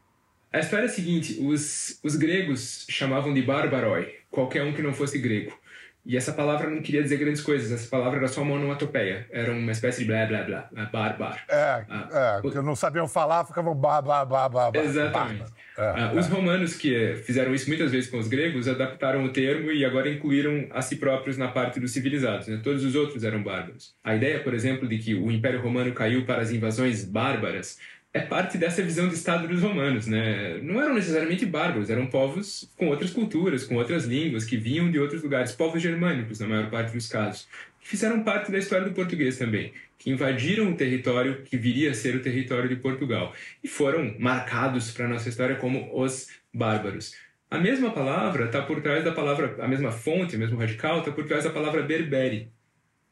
A 0.53 0.59
história 0.59 0.85
é 0.85 0.89
a 0.89 0.93
seguinte: 0.93 1.39
os, 1.41 1.99
os 2.03 2.15
gregos 2.15 2.85
chamavam 2.89 3.33
de 3.33 3.41
barbaroi 3.41 4.15
qualquer 4.29 4.63
um 4.63 4.73
que 4.73 4.81
não 4.81 4.93
fosse 4.93 5.17
grego. 5.17 5.53
E 6.03 6.17
essa 6.17 6.33
palavra 6.33 6.69
não 6.69 6.81
queria 6.81 7.03
dizer 7.03 7.17
grandes 7.17 7.41
coisas, 7.41 7.71
essa 7.71 7.87
palavra 7.87 8.17
era 8.17 8.27
só 8.27 8.41
uma 8.41 8.55
onomatopeia, 8.55 9.27
era 9.29 9.51
uma 9.51 9.71
espécie 9.71 9.99
de 9.99 10.05
blá 10.05 10.25
blá 10.25 10.43
blá, 10.43 10.69
bar 10.91 11.17
bar. 11.17 11.43
É, 11.47 11.85
ah, 11.87 12.37
é, 12.37 12.41
porque 12.41 12.59
não 12.59 12.75
sabiam 12.75 13.07
falar, 13.07 13.45
ficavam 13.45 13.75
bar 13.75 14.01
bar 14.01 14.25
bar 14.25 14.49
bar. 14.49 14.71
Exatamente. 14.73 15.51
É, 15.77 15.83
ah, 15.83 16.11
é. 16.13 16.19
Os 16.19 16.27
romanos 16.27 16.75
que 16.75 17.15
fizeram 17.23 17.53
isso 17.53 17.67
muitas 17.67 17.91
vezes 17.91 18.09
com 18.09 18.17
os 18.17 18.27
gregos 18.27 18.67
adaptaram 18.67 19.23
o 19.23 19.29
termo 19.29 19.71
e 19.71 19.85
agora 19.85 20.09
incluíram 20.09 20.67
a 20.71 20.81
si 20.81 20.95
próprios 20.95 21.37
na 21.37 21.49
parte 21.49 21.79
dos 21.79 21.91
civilizados. 21.91 22.47
Né? 22.47 22.59
Todos 22.63 22.83
os 22.83 22.95
outros 22.95 23.23
eram 23.23 23.43
bárbaros. 23.43 23.95
A 24.03 24.15
ideia, 24.15 24.39
por 24.39 24.55
exemplo, 24.55 24.87
de 24.87 24.97
que 24.97 25.13
o 25.13 25.31
Império 25.31 25.61
Romano 25.61 25.93
caiu 25.93 26.25
para 26.25 26.41
as 26.41 26.51
invasões 26.51 27.05
bárbaras 27.05 27.77
é 28.13 28.19
parte 28.19 28.57
dessa 28.57 28.83
visão 28.83 29.07
de 29.07 29.15
Estado 29.15 29.47
dos 29.47 29.61
romanos, 29.61 30.05
né? 30.05 30.59
Não 30.61 30.81
eram 30.81 30.95
necessariamente 30.95 31.45
bárbaros, 31.45 31.89
eram 31.89 32.07
povos 32.07 32.69
com 32.75 32.87
outras 32.87 33.11
culturas, 33.11 33.63
com 33.63 33.75
outras 33.75 34.05
línguas, 34.05 34.43
que 34.43 34.57
vinham 34.57 34.91
de 34.91 34.99
outros 34.99 35.23
lugares, 35.23 35.53
povos 35.53 35.81
germânicos, 35.81 36.39
na 36.39 36.47
maior 36.47 36.69
parte 36.69 36.91
dos 36.91 37.07
casos, 37.07 37.47
que 37.79 37.87
fizeram 37.87 38.21
parte 38.21 38.51
da 38.51 38.57
história 38.57 38.85
do 38.85 38.93
português 38.93 39.37
também, 39.37 39.71
que 39.97 40.11
invadiram 40.11 40.71
o 40.71 40.75
território 40.75 41.43
que 41.43 41.55
viria 41.55 41.91
a 41.91 41.93
ser 41.93 42.15
o 42.15 42.21
território 42.21 42.67
de 42.67 42.75
Portugal 42.75 43.33
e 43.63 43.67
foram 43.67 44.13
marcados 44.19 44.91
para 44.91 45.05
a 45.05 45.09
nossa 45.09 45.29
história 45.29 45.55
como 45.55 45.89
os 45.93 46.27
bárbaros. 46.53 47.15
A 47.49 47.57
mesma 47.57 47.91
palavra 47.91 48.45
está 48.45 48.61
por 48.61 48.81
trás 48.81 49.05
da 49.05 49.11
palavra, 49.13 49.55
a 49.59 49.67
mesma 49.67 49.91
fonte, 49.91 50.35
o 50.35 50.39
mesmo 50.39 50.57
radical, 50.57 50.99
está 50.99 51.11
por 51.11 51.25
trás 51.25 51.45
da 51.45 51.49
palavra 51.49 51.81
berbere, 51.81 52.49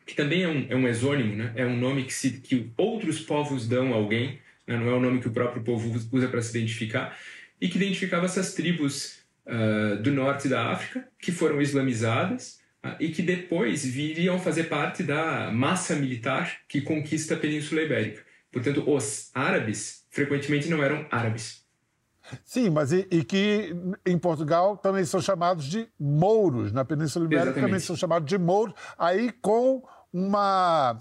que 0.05 0.15
também 0.15 0.43
é 0.43 0.47
um, 0.47 0.65
é 0.69 0.75
um 0.75 0.87
exônimo, 0.87 1.35
né? 1.35 1.53
é 1.55 1.65
um 1.65 1.77
nome 1.77 2.03
que, 2.03 2.13
se, 2.13 2.31
que 2.41 2.69
outros 2.75 3.21
povos 3.21 3.67
dão 3.67 3.93
a 3.93 3.95
alguém 3.95 4.39
né? 4.69 4.77
não 4.77 4.87
é 4.87 4.93
o 4.93 4.99
nome 4.99 5.19
que 5.19 5.27
o 5.27 5.31
próprio 5.31 5.63
povo 5.63 5.91
usa 6.11 6.27
para 6.27 6.41
se 6.41 6.55
identificar, 6.55 7.17
e 7.59 7.67
que 7.67 7.77
identificava 7.77 8.25
essas 8.25 8.53
tribos 8.53 9.19
uh, 9.45 10.01
do 10.01 10.11
norte 10.11 10.47
da 10.47 10.71
África, 10.71 11.07
que 11.17 11.31
foram 11.31 11.59
islamizadas 11.59 12.59
uh, 12.85 12.95
e 12.99 13.09
que 13.09 13.23
depois 13.23 13.83
viriam 13.83 14.39
fazer 14.39 14.65
parte 14.65 15.03
da 15.03 15.51
massa 15.51 15.95
militar 15.95 16.59
que 16.67 16.81
conquista 16.81 17.33
a 17.33 17.37
Península 17.37 17.81
Ibérica. 17.81 18.21
Portanto, 18.51 18.83
os 18.87 19.31
árabes 19.33 20.05
frequentemente 20.09 20.69
não 20.69 20.83
eram 20.83 21.05
árabes. 21.11 21.67
Sim, 22.45 22.69
mas 22.69 22.91
e, 22.91 23.07
e, 23.09 23.23
que 23.23 23.75
em 24.05 24.17
Portugal 24.17 24.77
também 24.77 25.03
são 25.03 25.19
chamados 25.19 25.65
de 25.65 25.87
mouros, 25.99 26.71
na 26.71 26.85
Península 26.85 27.25
Ibérica 27.25 27.47
Exatamente. 27.47 27.67
também 27.67 27.79
são 27.79 27.95
chamados 27.95 28.29
de 28.29 28.37
mouros, 28.37 28.75
aí 28.97 29.31
com 29.31 29.83
uma 30.13 30.99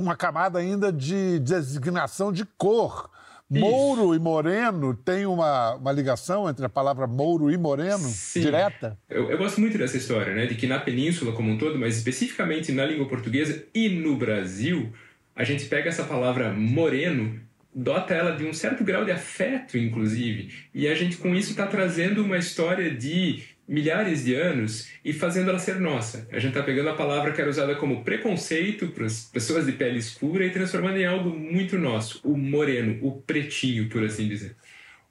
uma 0.00 0.16
camada 0.16 0.58
ainda 0.58 0.92
de 0.92 1.38
designação 1.40 2.32
de 2.32 2.44
cor. 2.44 3.10
Isso. 3.50 3.60
Mouro 3.60 4.14
e 4.14 4.18
moreno 4.18 4.94
tem 4.94 5.26
uma, 5.26 5.74
uma 5.74 5.90
ligação 5.90 6.48
entre 6.48 6.64
a 6.64 6.68
palavra 6.68 7.08
mouro 7.08 7.50
e 7.50 7.58
moreno 7.58 7.98
Sim. 7.98 8.42
direta? 8.42 8.96
Eu, 9.08 9.28
eu, 9.28 9.36
gosto 9.36 9.60
muito 9.60 9.76
dessa 9.76 9.96
história, 9.96 10.32
né? 10.32 10.46
De 10.46 10.54
que 10.54 10.68
na 10.68 10.78
península 10.78 11.32
como 11.32 11.50
um 11.50 11.58
todo, 11.58 11.76
mas 11.76 11.96
especificamente 11.96 12.70
na 12.70 12.84
língua 12.84 13.08
portuguesa 13.08 13.64
e 13.74 13.88
no 13.88 14.16
Brasil, 14.16 14.92
a 15.34 15.42
gente 15.42 15.64
pega 15.64 15.88
essa 15.88 16.04
palavra 16.04 16.52
moreno, 16.52 17.40
dota 17.74 18.14
ela 18.14 18.36
de 18.36 18.44
um 18.44 18.52
certo 18.52 18.84
grau 18.84 19.04
de 19.04 19.10
afeto, 19.10 19.76
inclusive, 19.76 20.54
e 20.72 20.86
a 20.86 20.94
gente 20.94 21.16
com 21.16 21.34
isso 21.34 21.50
está 21.50 21.66
trazendo 21.66 22.22
uma 22.22 22.38
história 22.38 22.88
de 22.94 23.42
milhares 23.70 24.24
de 24.24 24.34
anos 24.34 24.88
e 25.04 25.12
fazendo 25.12 25.48
ela 25.48 25.60
ser 25.60 25.78
nossa. 25.78 26.26
A 26.32 26.40
gente 26.40 26.48
está 26.50 26.62
pegando 26.62 26.88
a 26.88 26.94
palavra 26.94 27.30
que 27.30 27.40
era 27.40 27.48
usada 27.48 27.76
como 27.76 28.02
preconceito 28.02 28.88
para 28.88 29.06
as 29.06 29.20
pessoas 29.26 29.64
de 29.64 29.70
pele 29.70 30.00
escura 30.00 30.44
e 30.44 30.50
transformando 30.50 30.96
em 30.96 31.06
algo 31.06 31.30
muito 31.30 31.78
nosso, 31.78 32.20
o 32.24 32.36
moreno, 32.36 32.98
o 33.00 33.22
pretinho, 33.22 33.88
por 33.88 34.02
assim 34.02 34.26
dizer. 34.28 34.56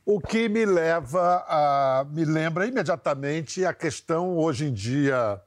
O 0.05 0.19
que 0.19 0.49
me 0.49 0.65
leva 0.65 1.45
a. 1.47 2.05
me 2.11 2.25
lembra 2.25 2.65
imediatamente 2.67 3.63
a 3.63 3.73
questão 3.73 4.37
hoje 4.37 4.65
em 4.65 4.73
dia. 4.73 5.39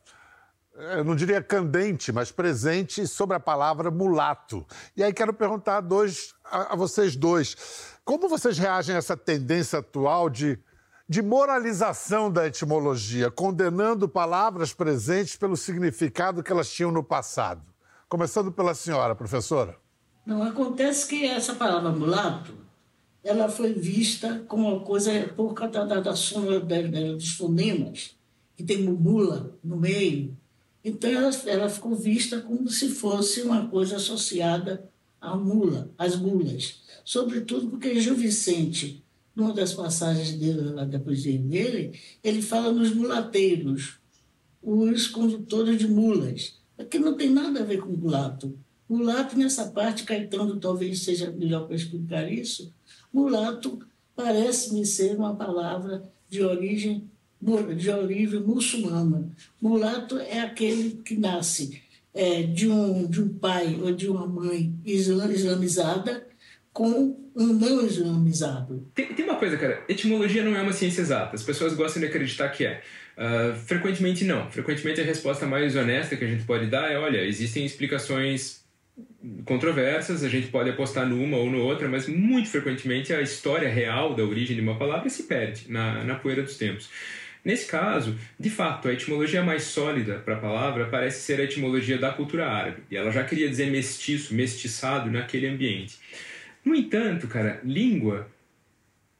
Eu 0.97 1.04
não 1.04 1.14
diria 1.14 1.42
candente, 1.42 2.11
mas 2.12 2.33
presente 2.33 3.07
sobre 3.07 3.37
a 3.37 3.40
palavra 3.40 3.90
mulato. 3.90 4.66
E 4.97 5.04
aí 5.04 5.12
quero 5.12 5.35
perguntar 5.35 5.76
a, 5.76 5.81
dois, 5.83 6.35
a, 6.45 6.73
a 6.73 6.76
vocês 6.76 7.14
dois: 7.14 7.99
como 8.07 8.26
vocês 8.26 8.57
reagem 8.57 8.95
a 8.95 8.99
essa 8.99 9.16
tendência 9.16 9.81
atual 9.81 10.31
de 10.31 10.59
de 11.09 11.21
moralização 11.21 12.30
da 12.30 12.47
etimologia, 12.47 13.30
condenando 13.30 14.09
palavras 14.09 14.73
presentes 14.73 15.37
pelo 15.37 15.56
significado 15.56 16.42
que 16.42 16.52
elas 16.52 16.71
tinham 16.71 16.92
no 16.92 17.02
passado. 17.02 17.62
Começando 18.09 18.52
pela 18.52 18.75
senhora, 18.75 19.14
professora. 19.14 19.76
Não, 20.25 20.42
acontece 20.42 21.09
que 21.09 21.25
essa 21.25 21.54
palavra 21.54 21.90
mulato, 21.90 22.54
ela 23.25 23.49
foi 23.49 23.73
vista 23.73 24.44
como 24.47 24.68
uma 24.68 24.80
coisa 24.80 25.11
por 25.37 25.54
causa 25.54 25.85
da, 25.85 26.00
da 26.00 26.14
soma 26.14 26.61
dos 26.61 27.32
fonemas, 27.32 28.16
que 28.56 28.62
tem 28.62 28.82
mula 28.82 29.56
no 29.62 29.76
meio. 29.76 30.37
Então, 30.85 31.11
ela, 31.11 31.30
ela 31.47 31.68
ficou 31.68 31.94
vista 31.94 32.40
como 32.40 32.68
se 32.68 32.88
fosse 32.88 33.42
uma 33.42 33.66
coisa 33.68 33.97
associada 33.97 34.88
à 35.21 35.37
mula, 35.37 35.90
às 35.97 36.16
mulas. 36.16 36.80
Sobretudo 37.04 37.68
porque 37.68 38.00
Gil 38.00 38.14
Vicente 38.14 39.01
numa 39.35 39.53
das 39.53 39.73
passagens 39.73 40.33
dele, 40.33 40.61
lá 40.71 40.85
da 40.85 40.99
poesia 40.99 41.39
dele, 41.39 41.99
ele 42.23 42.43
fala 42.43 42.73
nos 42.73 42.95
mulateiros, 42.95 43.99
os 44.62 45.09
condutores 45.09 45.79
de 45.79 45.89
mulas, 45.89 46.59
que 46.91 46.99
não 46.99 47.17
tem 47.17 47.31
nada 47.31 47.61
a 47.61 47.65
ver 47.65 47.79
com 47.79 47.91
mulato. 47.91 48.57
Mulato, 48.89 49.39
nessa 49.39 49.71
parte, 49.71 50.05
Caetano 50.05 50.61
talvez 50.61 51.03
seja 51.03 51.31
melhor 51.31 51.67
para 51.67 51.77
explicar 51.77 52.31
isso. 52.31 52.73
Mulato 53.12 53.81
parece-me 54.15 54.85
ser 54.85 55.17
uma 55.17 55.35
palavra 55.35 56.05
de 56.29 56.43
origem 56.43 57.11
de 57.77 57.91
origem 57.91 58.41
muçulmana. 58.41 59.29
Mulato 59.61 60.17
é 60.17 60.41
aquele 60.41 61.01
que 61.05 61.17
nasce 61.17 61.83
é, 62.15 62.45
de, 62.45 62.69
um, 62.69 63.09
de 63.09 63.21
um 63.21 63.29
pai 63.29 63.81
ou 63.83 63.93
de 63.93 64.09
uma 64.09 64.27
mãe 64.27 64.73
islamizada 64.85 66.25
com 66.73 67.17
não 67.35 67.87
islamizado. 67.87 68.89
Tem, 68.95 69.07
tem 69.15 69.25
uma 69.25 69.37
coisa, 69.37 69.57
cara. 69.57 69.83
Etimologia 69.89 70.43
não 70.43 70.57
é 70.57 70.62
uma 70.62 70.73
ciência 70.73 71.01
exata. 71.01 71.35
As 71.35 71.43
pessoas 71.43 71.75
gostam 71.75 72.01
de 72.01 72.09
acreditar 72.09 72.49
que 72.51 72.65
é. 72.65 72.83
Uh, 73.17 73.55
frequentemente 73.55 74.25
não. 74.25 74.51
Frequentemente 74.51 75.01
a 75.01 75.05
resposta 75.05 75.47
mais 75.47 75.77
honesta 75.77 76.17
que 76.17 76.25
a 76.25 76.29
gente 76.29 76.45
pode 76.45 76.67
dar 76.67 76.91
é: 76.91 76.99
olha, 76.99 77.25
existem 77.25 77.65
explicações 77.65 78.62
controversas, 79.45 80.23
a 80.25 80.29
gente 80.29 80.49
pode 80.49 80.69
apostar 80.71 81.07
numa 81.07 81.37
ou 81.37 81.51
no 81.51 81.62
outra, 81.62 81.89
mas 81.89 82.07
muito 82.09 82.49
frequentemente 82.49 83.12
a 83.12 83.21
história 83.21 83.69
real 83.69 84.15
da 84.15 84.23
origem 84.23 84.57
de 84.57 84.62
uma 84.62 84.77
palavra 84.77 85.09
se 85.09 85.25
perde 85.25 85.71
na, 85.71 86.05
na 86.05 86.15
poeira 86.17 86.43
dos 86.43 86.57
tempos. 86.57 86.91
Nesse 87.45 87.67
caso, 87.67 88.17
de 88.39 88.51
fato, 88.51 88.89
a 88.89 88.93
etimologia 88.93 89.43
mais 89.43 89.65
sólida 89.65 90.17
para 90.19 90.35
a 90.35 90.39
palavra 90.39 90.87
parece 90.87 91.23
ser 91.23 91.41
a 91.41 91.45
etimologia 91.45 91.99
da 91.99 92.12
cultura 92.12 92.47
árabe, 92.47 92.83
e 92.91 92.97
ela 92.97 93.11
já 93.11 93.25
queria 93.25 93.49
dizer 93.49 93.71
mestiço, 93.71 94.35
mestiçado 94.35 95.11
naquele 95.11 95.49
ambiente. 95.49 95.99
No 96.64 96.75
entanto, 96.75 97.26
cara, 97.26 97.61
língua 97.64 98.28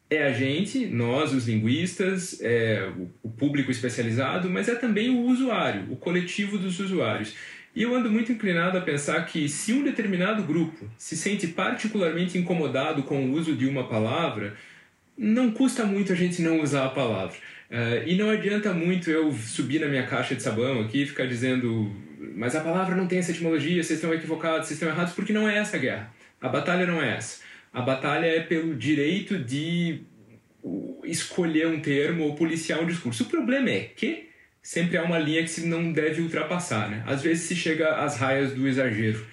é 0.08 0.25
a 0.25 0.32
gente, 0.32 0.87
nós, 0.87 1.32
os 1.32 1.49
linguistas, 1.49 2.38
é 2.40 2.90
o 3.22 3.28
público 3.28 3.70
especializado, 3.70 4.50
mas 4.50 4.68
é 4.68 4.75
também 4.75 5.11
o 5.11 5.22
usuário, 5.22 5.90
o 5.90 5.96
coletivo 5.96 6.58
dos 6.58 6.78
usuários. 6.78 7.34
E 7.75 7.82
eu 7.82 7.94
ando 7.94 8.11
muito 8.11 8.30
inclinado 8.30 8.76
a 8.76 8.82
pensar 8.82 9.25
que 9.25 9.49
se 9.49 9.72
um 9.72 9.82
determinado 9.82 10.42
grupo 10.42 10.90
se 10.99 11.16
sente 11.16 11.46
particularmente 11.46 12.37
incomodado 12.37 13.02
com 13.04 13.25
o 13.25 13.32
uso 13.32 13.56
de 13.56 13.66
uma 13.66 13.88
palavra, 13.88 14.54
não 15.16 15.50
custa 15.50 15.87
muito 15.87 16.12
a 16.12 16.16
gente 16.16 16.42
não 16.42 16.61
usar 16.61 16.84
a 16.84 16.90
palavra. 16.90 17.37
Uh, 17.70 18.06
e 18.06 18.14
não 18.14 18.28
adianta 18.28 18.75
muito 18.75 19.11
eu 19.11 19.32
subir 19.32 19.80
na 19.80 19.87
minha 19.87 20.06
caixa 20.06 20.34
de 20.34 20.42
sabão 20.42 20.82
aqui 20.82 21.02
e 21.02 21.06
ficar 21.06 21.26
dizendo 21.26 21.90
mas 22.34 22.54
a 22.54 22.61
palavra 22.61 22.94
não 22.94 23.06
tem 23.06 23.18
essa 23.18 23.30
etimologia, 23.30 23.82
vocês 23.82 23.99
estão 23.99 24.14
equivocados, 24.14 24.68
vocês 24.68 24.78
estão 24.78 24.88
errados, 24.88 25.12
porque 25.12 25.32
não 25.32 25.49
é 25.49 25.58
essa 25.58 25.76
a 25.76 25.80
guerra. 25.80 26.12
A 26.42 26.49
batalha 26.49 26.87
não 26.87 27.00
é 27.00 27.16
essa. 27.16 27.40
A 27.72 27.80
batalha 27.80 28.26
é 28.26 28.40
pelo 28.40 28.75
direito 28.75 29.38
de 29.38 30.02
escolher 31.04 31.68
um 31.68 31.80
termo 31.80 32.25
ou 32.25 32.34
policiar 32.34 32.80
um 32.80 32.87
discurso. 32.87 33.22
O 33.22 33.26
problema 33.26 33.70
é 33.70 33.84
que 33.84 34.28
sempre 34.62 34.96
há 34.96 35.02
uma 35.02 35.18
linha 35.18 35.42
que 35.42 35.49
se 35.49 35.66
não 35.66 35.92
deve 35.92 36.20
ultrapassar, 36.20 36.90
né? 36.90 37.02
Às 37.06 37.22
vezes 37.22 37.44
se 37.44 37.56
chega 37.56 37.96
às 37.96 38.16
raias 38.16 38.52
do 38.52 38.66
exagero. 38.66 39.26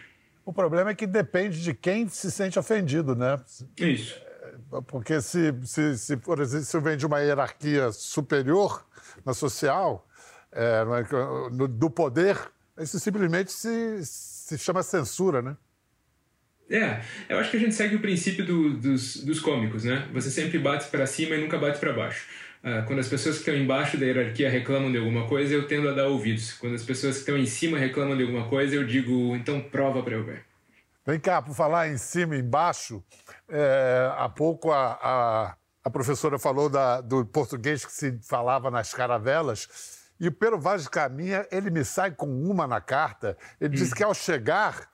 O 0.45 0.53
problema 0.53 0.91
é 0.91 0.95
que 0.95 1.05
depende 1.05 1.61
de 1.61 1.73
quem 1.73 2.07
se 2.07 2.31
sente 2.31 2.57
ofendido, 2.57 3.15
né? 3.15 3.39
Isso. 3.77 4.19
Porque 4.87 5.21
se, 5.21 5.53
se, 5.63 5.97
se 5.97 6.17
por 6.17 6.39
exemplo, 6.39 6.65
se 6.65 6.79
vem 6.79 6.97
de 6.97 7.05
uma 7.05 7.19
hierarquia 7.19 7.91
superior 7.91 8.85
na 9.25 9.33
social, 9.33 10.07
é, 10.51 10.83
no, 11.51 11.67
do 11.67 11.89
poder, 11.89 12.37
isso 12.79 12.99
simplesmente 12.99 13.51
se, 13.51 14.05
se 14.05 14.57
chama 14.57 14.81
censura, 14.81 15.41
né? 15.41 15.57
É, 16.69 17.01
eu 17.27 17.39
acho 17.39 17.49
que 17.49 17.57
a 17.57 17.59
gente 17.59 17.73
segue 17.73 17.95
o 17.95 17.99
princípio 17.99 18.45
do, 18.45 18.73
dos, 18.73 19.23
dos 19.23 19.39
cômicos, 19.39 19.83
né? 19.83 20.07
Você 20.13 20.29
sempre 20.29 20.59
bate 20.59 20.87
para 20.89 21.05
cima 21.07 21.35
e 21.35 21.41
nunca 21.41 21.57
bate 21.57 21.79
para 21.79 21.91
baixo. 21.91 22.27
Ah, 22.63 22.83
quando 22.85 22.99
as 22.99 23.07
pessoas 23.07 23.35
que 23.35 23.41
estão 23.41 23.55
embaixo 23.55 23.97
da 23.97 24.05
hierarquia 24.05 24.49
reclamam 24.49 24.91
de 24.91 24.97
alguma 24.97 25.27
coisa, 25.27 25.53
eu 25.53 25.67
tendo 25.67 25.89
a 25.89 25.93
dar 25.93 26.07
ouvidos. 26.07 26.53
Quando 26.53 26.75
as 26.75 26.83
pessoas 26.83 27.15
que 27.15 27.21
estão 27.21 27.37
em 27.37 27.45
cima 27.45 27.77
reclamam 27.77 28.17
de 28.17 28.23
alguma 28.23 28.47
coisa, 28.47 28.75
eu 28.75 28.85
digo, 28.85 29.35
então 29.35 29.61
prova 29.61 30.03
para 30.03 30.15
eu 30.15 30.23
ver. 30.23 30.45
Vem 31.05 31.19
cá, 31.19 31.41
por 31.41 31.55
falar 31.55 31.87
em 31.89 31.97
cima 31.97 32.35
e 32.35 32.39
embaixo, 32.39 33.03
é, 33.47 34.11
há 34.17 34.29
pouco 34.29 34.71
a, 34.71 34.99
a, 35.01 35.55
a 35.83 35.89
professora 35.89 36.37
falou 36.37 36.69
da, 36.69 37.01
do 37.01 37.25
português 37.25 37.85
que 37.85 37.91
se 37.91 38.19
falava 38.21 38.69
nas 38.69 38.93
caravelas. 38.93 39.67
E 40.19 40.27
o 40.27 40.31
Pedro 40.31 40.59
Vaz 40.59 40.83
de 40.83 40.89
Caminha, 40.89 41.47
ele 41.49 41.71
me 41.71 41.85
sai 41.85 42.11
com 42.11 42.27
uma 42.27 42.67
na 42.67 42.81
carta. 42.81 43.37
Ele 43.59 43.73
hum. 43.73 43.79
disse 43.79 43.95
que 43.95 44.03
ao 44.03 44.13
chegar, 44.13 44.89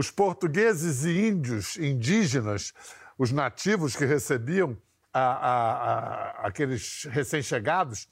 os 0.00 0.10
portugueses 0.10 1.04
e 1.04 1.28
índios 1.28 1.76
indígenas, 1.76 2.72
os 3.18 3.30
nativos 3.30 3.94
que 3.94 4.06
recebiam 4.06 4.74
a, 5.12 5.20
a, 5.20 5.52
a, 5.52 6.46
aqueles 6.46 7.04
recém-chegados, 7.04 8.08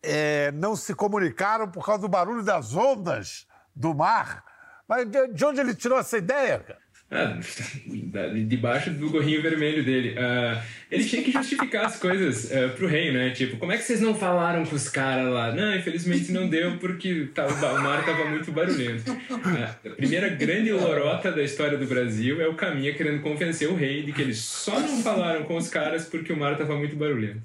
é, 0.00 0.52
não 0.52 0.76
se 0.76 0.94
comunicaram 0.94 1.68
por 1.68 1.84
causa 1.84 2.02
do 2.02 2.08
barulho 2.08 2.44
das 2.44 2.76
ondas 2.76 3.44
do 3.74 3.92
mar. 3.92 4.44
Mas 4.86 5.10
de, 5.10 5.26
de 5.28 5.44
onde 5.44 5.58
ele 5.58 5.74
tirou 5.74 5.98
essa 5.98 6.16
ideia? 6.16 6.64
Ah, 7.10 7.38
debaixo 8.46 8.90
do 8.90 9.08
gorrinho 9.08 9.40
vermelho 9.40 9.82
dele. 9.82 10.10
Uh, 10.10 10.62
ele 10.90 11.04
tinha 11.04 11.22
que 11.22 11.32
justificar 11.32 11.86
as 11.86 11.98
coisas 11.98 12.50
uh, 12.50 12.68
pro 12.76 12.86
rei, 12.86 13.10
né? 13.10 13.30
Tipo, 13.30 13.56
como 13.56 13.72
é 13.72 13.78
que 13.78 13.82
vocês 13.82 14.02
não 14.02 14.14
falaram 14.14 14.64
com 14.66 14.76
os 14.76 14.90
caras 14.90 15.32
lá? 15.32 15.50
Não, 15.52 15.74
infelizmente 15.74 16.30
não 16.30 16.48
deu 16.48 16.76
porque 16.76 17.30
o 17.34 17.82
mar 17.82 18.04
tava 18.04 18.26
muito 18.26 18.52
barulhento. 18.52 19.10
Uh, 19.10 19.88
a 19.88 19.94
primeira 19.96 20.28
grande 20.28 20.70
lorota 20.70 21.32
da 21.32 21.42
história 21.42 21.78
do 21.78 21.86
Brasil 21.86 22.42
é 22.42 22.46
o 22.48 22.54
Caminha 22.54 22.92
querendo 22.92 23.22
convencer 23.22 23.70
o 23.70 23.74
rei 23.74 24.02
de 24.02 24.12
que 24.12 24.20
eles 24.20 24.38
só 24.38 24.78
não 24.78 25.02
falaram 25.02 25.44
com 25.44 25.56
os 25.56 25.68
caras 25.68 26.04
porque 26.04 26.30
o 26.30 26.36
mar 26.36 26.58
tava 26.58 26.76
muito 26.76 26.94
barulhento. 26.94 27.40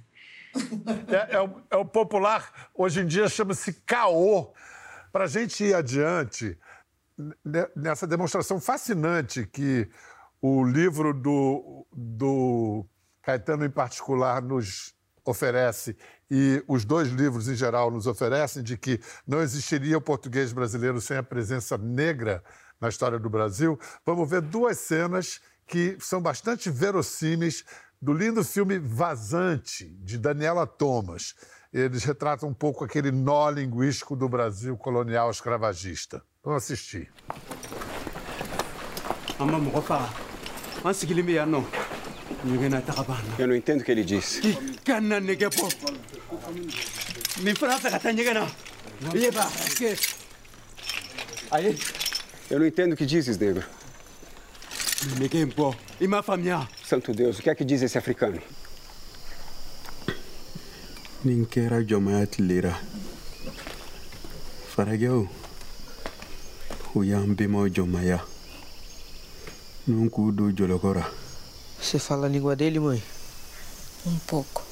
É, 1.08 1.38
é, 1.38 1.42
o, 1.42 1.62
é 1.72 1.78
o 1.78 1.86
popular, 1.86 2.70
hoje 2.76 3.00
em 3.00 3.06
dia 3.06 3.30
chama-se 3.30 3.74
caô. 3.86 4.54
Pra 5.12 5.28
gente 5.28 5.64
ir 5.64 5.76
adiante, 5.76 6.58
nessa 7.76 8.08
demonstração 8.08 8.60
fascinante 8.60 9.46
que 9.46 9.90
o 10.42 10.64
livro 10.64 11.14
do, 11.14 11.86
do 11.92 12.86
Caetano, 13.22 13.66
em 13.66 13.70
particular, 13.70 14.42
nos 14.42 14.94
oferece 15.26 15.96
e 16.30 16.64
os 16.68 16.84
dois 16.84 17.10
livros, 17.10 17.48
em 17.48 17.56
geral, 17.56 17.90
nos 17.90 18.08
oferecem, 18.08 18.64
de 18.64 18.78
que 18.78 19.00
não 19.26 19.42
existiria 19.42 19.98
o 19.98 20.02
português 20.02 20.52
brasileiro 20.52 21.00
sem 21.00 21.18
a 21.18 21.24
presença 21.24 21.78
negra 21.78 22.44
na 22.82 22.90
história 22.90 23.18
do 23.18 23.30
Brasil, 23.30 23.80
vamos 24.06 24.30
ver 24.30 24.42
duas 24.42 24.78
cenas 24.80 25.40
que 25.66 25.96
são 26.00 26.22
bastante 26.22 26.70
verossímeis 26.70 27.64
do 28.02 28.12
lindo 28.12 28.44
filme 28.44 28.78
Vazante, 28.78 29.96
de 30.02 30.18
Daniela 30.18 30.68
Thomas. 30.68 31.36
Eles 31.72 32.04
retratam 32.04 32.50
um 32.50 32.54
pouco 32.54 32.84
aquele 32.84 33.12
nó 33.12 33.50
linguístico 33.50 34.16
do 34.16 34.28
Brasil 34.28 34.76
colonial 34.76 35.32
escravagista. 35.32 36.22
Vamos 36.44 36.64
assistir. 36.64 37.10
Eu 43.40 43.48
não 43.48 43.56
entendo 43.56 43.80
o 43.80 43.84
que 43.86 43.92
ele 43.92 44.04
disse. 44.04 44.42
Eu 52.50 52.60
não 52.60 52.66
entendo 52.66 52.92
o 52.92 52.98
que 52.98 53.06
dizes, 53.06 53.38
negro. 53.38 53.64
Santo 56.84 57.14
Deus, 57.14 57.40
o 57.40 57.42
que 57.42 57.50
é 57.50 57.56
que 57.56 57.64
diz 57.64 57.82
esse 57.82 57.98
africano? 57.98 58.42
Ninkera 61.24 61.82
Jomayat 61.88 62.42
Lira. 62.42 62.78
Farageu. 66.94 67.02
Uyambimo 67.02 67.68
Jomaya. 67.70 68.24
Nuncudo 69.88 70.56
Jologora. 70.56 71.06
Você 71.80 72.00
fala 72.00 72.28
a 72.28 72.30
língua 72.30 72.56
dele, 72.56 72.80
mãe? 72.80 73.02
Um 74.06 74.18
pouco. 74.20 74.66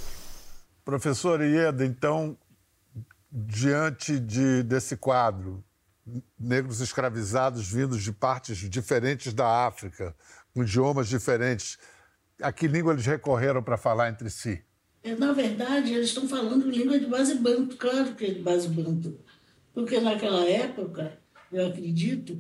Professor 0.86 1.42
Ieda, 1.42 1.86
então, 1.86 2.38
diante 3.32 4.20
de, 4.20 4.64
desse 4.64 4.96
quadro, 4.96 5.64
negros 6.40 6.80
escravizados 6.80 7.70
vindos 7.70 8.02
de 8.02 8.12
partes 8.12 8.58
diferentes 8.70 9.34
da 9.34 9.66
África, 9.68 10.16
com 10.54 10.64
idiomas 10.64 11.08
diferentes, 11.08 11.78
a 12.42 12.52
que 12.52 12.68
língua 12.68 12.94
eles 12.94 13.06
recorreram 13.06 13.62
para 13.62 13.78
falar 13.78 14.10
entre 14.10 14.30
si? 14.30 14.62
É, 15.04 15.16
na 15.16 15.34
verdade, 15.34 15.94
eles 15.94 16.10
estão 16.10 16.28
falando 16.28 16.70
língua 16.70 17.00
de 17.00 17.08
base 17.08 17.36
banto, 17.36 17.76
claro 17.76 18.16
que 18.16 18.26
é 18.26 18.34
de 18.34 18.42
base 18.42 18.68
banto. 18.68 19.20
Porque 19.74 20.00
naquela 20.00 20.48
época, 20.48 21.21
eu 21.52 21.68
acredito, 21.68 22.38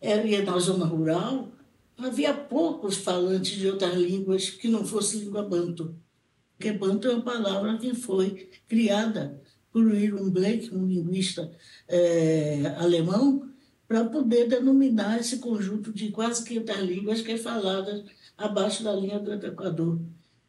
era 0.00 0.42
na 0.42 0.58
zona 0.58 0.84
rural, 0.84 1.48
havia 1.96 2.34
poucos 2.34 2.96
falantes 2.96 3.56
de 3.56 3.68
outras 3.68 3.94
línguas 3.94 4.50
que 4.50 4.68
não 4.68 4.84
fosse 4.84 5.18
língua 5.18 5.42
banto. 5.42 5.94
Porque 6.56 6.72
banto 6.72 7.08
é 7.08 7.12
uma 7.12 7.22
palavra 7.22 7.76
que 7.78 7.94
foi 7.94 8.48
criada 8.68 9.40
por 9.72 9.84
William 9.84 10.30
Blake, 10.30 10.74
um 10.74 10.86
linguista 10.86 11.50
é, 11.88 12.74
alemão, 12.78 13.48
para 13.88 14.04
poder 14.04 14.48
denominar 14.48 15.18
esse 15.18 15.38
conjunto 15.38 15.92
de 15.92 16.10
quase 16.10 16.44
500 16.44 16.76
línguas 16.80 17.20
que 17.20 17.32
é 17.32 17.38
falada 17.38 18.04
abaixo 18.36 18.82
da 18.82 18.94
linha 18.94 19.18
do 19.18 19.32
Equador. 19.32 20.00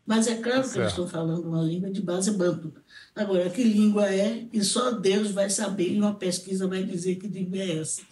Mas 0.06 0.28
é 0.28 0.36
claro 0.36 0.70
que 0.70 0.78
eles 0.78 0.90
estão 0.90 1.08
falando 1.08 1.48
uma 1.48 1.64
língua 1.64 1.90
de 1.90 2.02
base 2.02 2.32
banto. 2.32 2.74
Agora, 3.16 3.50
que 3.50 3.64
língua 3.64 4.08
é, 4.14 4.46
e 4.54 4.64
só 4.64 4.92
Deus 4.92 5.32
vai 5.32 5.50
saber, 5.50 5.94
e 5.94 5.98
uma 5.98 6.14
pesquisa 6.14 6.68
vai 6.68 6.84
dizer 6.84 7.16
que 7.16 7.28
língua 7.28 7.58
é 7.58 7.80
essa. 7.80 8.04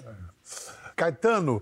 Caetano, 0.95 1.61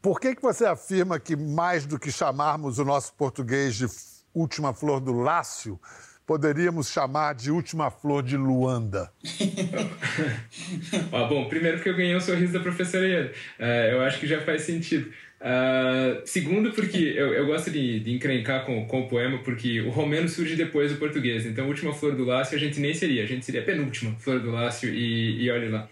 por 0.00 0.20
que, 0.20 0.36
que 0.36 0.42
você 0.42 0.64
afirma 0.64 1.18
que, 1.18 1.34
mais 1.34 1.84
do 1.84 1.98
que 1.98 2.12
chamarmos 2.12 2.78
o 2.78 2.84
nosso 2.84 3.12
português 3.14 3.74
de 3.74 3.86
última 4.32 4.72
flor 4.72 5.00
do 5.00 5.12
Lácio, 5.12 5.80
poderíamos 6.24 6.88
chamar 6.88 7.34
de 7.34 7.50
última 7.50 7.90
flor 7.90 8.22
de 8.22 8.36
Luanda? 8.36 9.10
ah, 11.12 11.24
bom, 11.24 11.48
primeiro 11.48 11.78
porque 11.78 11.88
eu 11.88 11.96
ganhei 11.96 12.14
o 12.14 12.20
sorriso 12.20 12.52
da 12.52 12.60
professora 12.60 13.06
Ieda. 13.06 13.32
Uh, 13.58 13.64
eu 13.92 14.02
acho 14.02 14.20
que 14.20 14.28
já 14.28 14.40
faz 14.42 14.62
sentido. 14.62 15.10
Uh, 15.38 16.26
segundo, 16.26 16.72
porque 16.72 16.96
eu, 16.96 17.34
eu 17.34 17.46
gosto 17.46 17.70
de, 17.70 18.00
de 18.00 18.12
encrencar 18.12 18.64
com, 18.64 18.86
com 18.86 19.02
o 19.02 19.08
poema, 19.08 19.38
porque 19.38 19.80
o 19.82 19.90
romeno 19.90 20.28
surge 20.28 20.56
depois 20.56 20.92
do 20.92 20.98
português. 20.98 21.44
Então, 21.44 21.66
a 21.66 21.68
última 21.68 21.92
flor 21.92 22.16
do 22.16 22.24
Lácio 22.24 22.56
a 22.56 22.60
gente 22.60 22.80
nem 22.80 22.94
seria, 22.94 23.22
a 23.22 23.26
gente 23.26 23.44
seria 23.44 23.60
a 23.60 23.64
penúltima 23.64 24.14
flor 24.18 24.40
do 24.40 24.50
Lácio, 24.50 24.92
e, 24.92 25.44
e 25.44 25.50
olha 25.50 25.70
lá. 25.70 25.88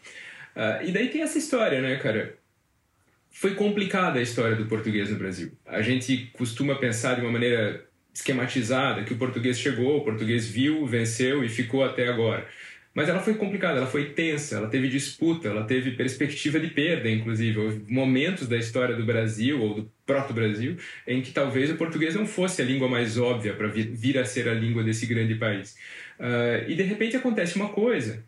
Uh, 0.56 0.88
e 0.88 0.92
daí 0.92 1.08
tem 1.08 1.22
essa 1.22 1.38
história, 1.38 1.80
né, 1.80 1.96
cara? 1.96 2.36
Foi 3.30 3.54
complicada 3.54 4.18
a 4.18 4.22
história 4.22 4.56
do 4.56 4.66
português 4.66 5.10
no 5.10 5.18
Brasil. 5.18 5.52
A 5.66 5.82
gente 5.82 6.30
costuma 6.32 6.76
pensar 6.76 7.16
de 7.16 7.20
uma 7.20 7.32
maneira 7.32 7.84
esquematizada 8.14 9.02
que 9.02 9.12
o 9.12 9.18
português 9.18 9.58
chegou, 9.58 9.98
o 9.98 10.04
português 10.04 10.46
viu, 10.46 10.86
venceu 10.86 11.44
e 11.44 11.48
ficou 11.48 11.84
até 11.84 12.08
agora. 12.08 12.46
Mas 12.94 13.08
ela 13.08 13.18
foi 13.18 13.34
complicada, 13.34 13.78
ela 13.78 13.88
foi 13.88 14.10
tensa, 14.10 14.56
ela 14.56 14.68
teve 14.68 14.88
disputa, 14.88 15.48
ela 15.48 15.64
teve 15.64 15.90
perspectiva 15.90 16.60
de 16.60 16.68
perda, 16.68 17.10
inclusive. 17.10 17.58
Houve 17.58 17.92
momentos 17.92 18.46
da 18.46 18.56
história 18.56 18.94
do 18.94 19.04
Brasil, 19.04 19.60
ou 19.60 19.74
do 19.74 19.92
proto-Brasil, 20.06 20.76
em 21.04 21.20
que 21.20 21.32
talvez 21.32 21.70
o 21.70 21.74
português 21.74 22.14
não 22.14 22.24
fosse 22.24 22.62
a 22.62 22.64
língua 22.64 22.88
mais 22.88 23.18
óbvia 23.18 23.52
para 23.52 23.66
vir, 23.66 24.16
a 24.16 24.24
ser 24.24 24.48
a 24.48 24.54
língua 24.54 24.84
desse 24.84 25.06
grande 25.06 25.34
país. 25.34 25.76
Uh, 26.20 26.70
e 26.70 26.76
de 26.76 26.84
repente 26.84 27.16
acontece 27.16 27.56
uma 27.56 27.70
coisa: 27.70 28.24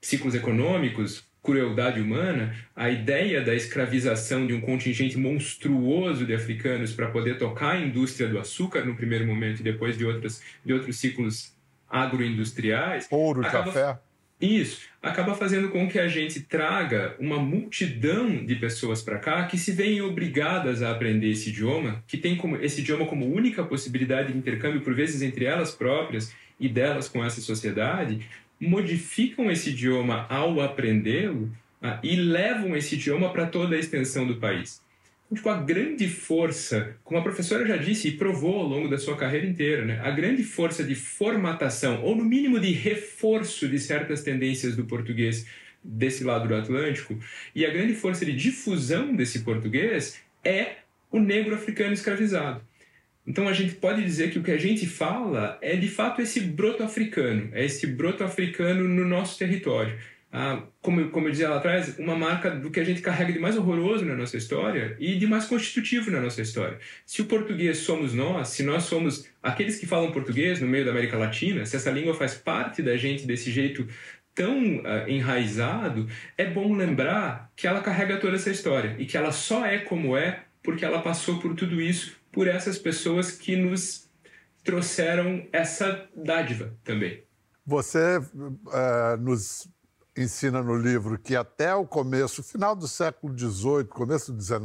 ciclos 0.00 0.34
econômicos, 0.34 1.28
crueldade 1.42 2.00
humana, 2.00 2.56
a 2.74 2.88
ideia 2.88 3.42
da 3.42 3.54
escravização 3.54 4.46
de 4.46 4.54
um 4.54 4.60
contingente 4.60 5.18
monstruoso 5.18 6.24
de 6.24 6.34
africanos 6.34 6.94
para 6.94 7.10
poder 7.10 7.36
tocar 7.36 7.72
a 7.72 7.80
indústria 7.80 8.26
do 8.26 8.38
açúcar 8.38 8.86
no 8.86 8.96
primeiro 8.96 9.26
momento 9.26 9.60
e 9.60 9.62
depois 9.62 9.98
de, 9.98 10.06
outras, 10.06 10.42
de 10.64 10.72
outros 10.72 10.96
ciclos 10.96 11.57
agroindustriais. 11.88 13.06
Ouro, 13.10 13.40
acaba, 13.40 13.64
café. 13.64 13.98
Isso. 14.40 14.86
Acaba 15.02 15.34
fazendo 15.34 15.68
com 15.68 15.88
que 15.88 15.98
a 15.98 16.06
gente 16.06 16.40
traga 16.40 17.16
uma 17.18 17.38
multidão 17.38 18.44
de 18.44 18.54
pessoas 18.54 19.02
para 19.02 19.18
cá 19.18 19.46
que 19.46 19.58
se 19.58 19.72
veem 19.72 20.00
obrigadas 20.00 20.82
a 20.82 20.92
aprender 20.92 21.30
esse 21.30 21.50
idioma, 21.50 22.02
que 22.06 22.16
tem 22.16 22.36
como, 22.36 22.56
esse 22.56 22.80
idioma 22.80 23.06
como 23.06 23.26
única 23.26 23.64
possibilidade 23.64 24.32
de 24.32 24.38
intercâmbio, 24.38 24.80
por 24.80 24.94
vezes, 24.94 25.22
entre 25.22 25.44
elas 25.44 25.72
próprias 25.72 26.32
e 26.58 26.68
delas 26.68 27.08
com 27.08 27.24
essa 27.24 27.40
sociedade, 27.40 28.20
modificam 28.60 29.50
esse 29.50 29.70
idioma 29.70 30.26
ao 30.28 30.60
aprendê-lo 30.60 31.50
ah, 31.82 31.98
e 32.02 32.16
levam 32.16 32.76
esse 32.76 32.94
idioma 32.94 33.32
para 33.32 33.46
toda 33.46 33.76
a 33.76 33.78
extensão 33.78 34.26
do 34.26 34.36
país. 34.36 34.80
Tipo, 35.34 35.48
a 35.48 35.60
grande 35.60 36.08
força, 36.08 36.96
como 37.04 37.20
a 37.20 37.22
professora 37.22 37.66
já 37.66 37.76
disse 37.76 38.08
e 38.08 38.12
provou 38.12 38.60
ao 38.60 38.66
longo 38.66 38.88
da 38.88 38.96
sua 38.96 39.16
carreira 39.16 39.46
inteira, 39.46 39.84
né? 39.84 40.00
a 40.02 40.10
grande 40.10 40.42
força 40.42 40.82
de 40.82 40.94
formatação, 40.94 42.02
ou 42.02 42.16
no 42.16 42.24
mínimo 42.24 42.58
de 42.58 42.72
reforço 42.72 43.68
de 43.68 43.78
certas 43.78 44.22
tendências 44.22 44.74
do 44.74 44.84
português 44.84 45.46
desse 45.84 46.24
lado 46.24 46.48
do 46.48 46.54
Atlântico, 46.54 47.18
e 47.54 47.66
a 47.66 47.70
grande 47.70 47.94
força 47.94 48.24
de 48.24 48.34
difusão 48.34 49.14
desse 49.14 49.40
português 49.40 50.20
é 50.42 50.76
o 51.10 51.18
negro 51.18 51.54
africano 51.54 51.92
escravizado. 51.92 52.62
Então 53.26 53.46
a 53.46 53.52
gente 53.52 53.74
pode 53.74 54.02
dizer 54.02 54.30
que 54.30 54.38
o 54.38 54.42
que 54.42 54.50
a 54.50 54.56
gente 54.56 54.86
fala 54.86 55.58
é 55.60 55.76
de 55.76 55.88
fato 55.88 56.22
esse 56.22 56.40
broto 56.40 56.82
africano, 56.82 57.50
é 57.52 57.64
esse 57.64 57.86
broto 57.86 58.24
africano 58.24 58.88
no 58.88 59.06
nosso 59.06 59.38
território 59.38 59.98
ah, 60.30 60.62
como, 60.82 61.08
como 61.10 61.26
eu 61.26 61.30
dizia 61.30 61.48
lá 61.48 61.56
atrás, 61.56 61.98
uma 61.98 62.14
marca 62.14 62.50
do 62.50 62.70
que 62.70 62.78
a 62.78 62.84
gente 62.84 63.00
carrega 63.00 63.32
de 63.32 63.38
mais 63.38 63.56
horroroso 63.56 64.04
na 64.04 64.14
nossa 64.14 64.36
história 64.36 64.94
e 64.98 65.16
de 65.16 65.26
mais 65.26 65.46
constitutivo 65.46 66.10
na 66.10 66.20
nossa 66.20 66.42
história. 66.42 66.78
Se 67.06 67.22
o 67.22 67.24
português 67.24 67.78
somos 67.78 68.12
nós, 68.12 68.48
se 68.48 68.62
nós 68.62 68.84
somos 68.84 69.26
aqueles 69.42 69.78
que 69.78 69.86
falam 69.86 70.12
português 70.12 70.60
no 70.60 70.68
meio 70.68 70.84
da 70.84 70.90
América 70.90 71.16
Latina, 71.16 71.64
se 71.64 71.76
essa 71.76 71.90
língua 71.90 72.12
faz 72.14 72.34
parte 72.34 72.82
da 72.82 72.96
gente 72.96 73.26
desse 73.26 73.50
jeito 73.50 73.88
tão 74.34 74.76
uh, 74.76 75.08
enraizado, 75.08 76.06
é 76.36 76.44
bom 76.44 76.74
lembrar 76.74 77.50
que 77.56 77.66
ela 77.66 77.80
carrega 77.80 78.18
toda 78.18 78.36
essa 78.36 78.50
história 78.50 78.96
e 78.98 79.06
que 79.06 79.16
ela 79.16 79.32
só 79.32 79.64
é 79.64 79.78
como 79.78 80.16
é 80.16 80.44
porque 80.62 80.84
ela 80.84 81.00
passou 81.00 81.40
por 81.40 81.54
tudo 81.56 81.80
isso, 81.80 82.16
por 82.30 82.46
essas 82.46 82.78
pessoas 82.78 83.32
que 83.32 83.56
nos 83.56 84.08
trouxeram 84.62 85.48
essa 85.50 86.06
dádiva 86.14 86.76
também. 86.84 87.24
Você 87.64 88.18
uh, 88.18 89.16
nos 89.18 89.66
ensina 90.22 90.62
no 90.62 90.76
livro 90.76 91.18
que 91.18 91.36
até 91.36 91.74
o 91.74 91.86
começo, 91.86 92.42
final 92.42 92.74
do 92.74 92.88
século 92.88 93.36
XVIII, 93.38 93.84
começo 93.84 94.32
do 94.32 94.42
XIX, 94.42 94.60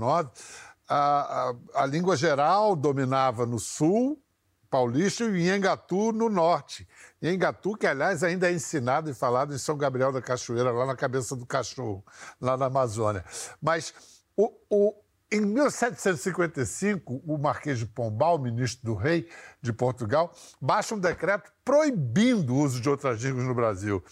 a, 0.88 0.96
a, 0.96 1.54
a 1.76 1.86
língua 1.86 2.16
geral 2.16 2.76
dominava 2.76 3.46
no 3.46 3.60
sul, 3.60 4.22
paulista, 4.70 5.24
e 5.26 5.44
Nhangatu 5.44 6.12
no 6.12 6.30
norte. 6.30 6.88
Nhangatu, 7.22 7.78
que 7.78 7.86
aliás 7.86 8.24
ainda 8.24 8.50
é 8.50 8.54
ensinado 8.54 9.10
e 9.10 9.14
falado 9.14 9.54
em 9.54 9.58
São 9.58 9.78
Gabriel 9.78 10.12
da 10.12 10.22
Cachoeira, 10.22 10.72
lá 10.72 10.86
na 10.86 10.96
cabeça 10.96 11.36
do 11.36 11.46
cachorro, 11.46 12.04
lá 12.42 12.58
na 12.58 12.66
Amazônia. 12.66 13.24
Mas 13.62 13.94
o, 14.36 14.52
o, 14.70 14.96
em 15.32 15.42
1755, 15.42 17.22
o 17.26 17.38
Marquês 17.38 17.80
de 17.80 17.86
Pombal, 17.86 18.38
ministro 18.40 18.86
do 18.86 18.96
rei 18.96 19.28
de 19.62 19.72
Portugal, 19.72 20.34
baixa 20.60 20.96
um 20.96 21.00
decreto 21.00 21.52
proibindo 21.64 22.54
o 22.54 22.58
uso 22.58 22.82
de 22.82 22.90
outras 22.90 23.22
línguas 23.22 23.46
no 23.46 23.56
Brasil. 23.56 24.04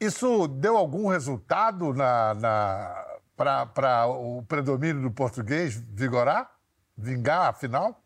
Isso 0.00 0.46
deu 0.46 0.76
algum 0.76 1.08
resultado 1.08 1.92
na, 1.92 2.34
na 2.34 3.04
para 3.36 4.06
o 4.06 4.42
predomínio 4.42 5.02
do 5.02 5.10
português 5.10 5.82
vigorar? 5.94 6.50
Vingar, 6.96 7.48
afinal? 7.48 8.02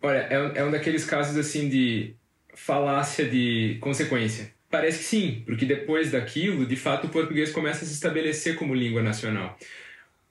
Olha, 0.00 0.28
é, 0.30 0.60
é 0.60 0.64
um 0.64 0.70
daqueles 0.70 1.04
casos 1.04 1.36
assim 1.36 1.68
de 1.68 2.14
falácia 2.54 3.28
de 3.28 3.78
consequência. 3.80 4.52
Parece 4.70 4.98
que 4.98 5.04
sim, 5.04 5.42
porque 5.46 5.64
depois 5.64 6.12
daquilo, 6.12 6.66
de 6.66 6.76
fato, 6.76 7.06
o 7.06 7.10
português 7.10 7.50
começa 7.50 7.84
a 7.84 7.88
se 7.88 7.94
estabelecer 7.94 8.56
como 8.56 8.74
língua 8.74 9.02
nacional. 9.02 9.56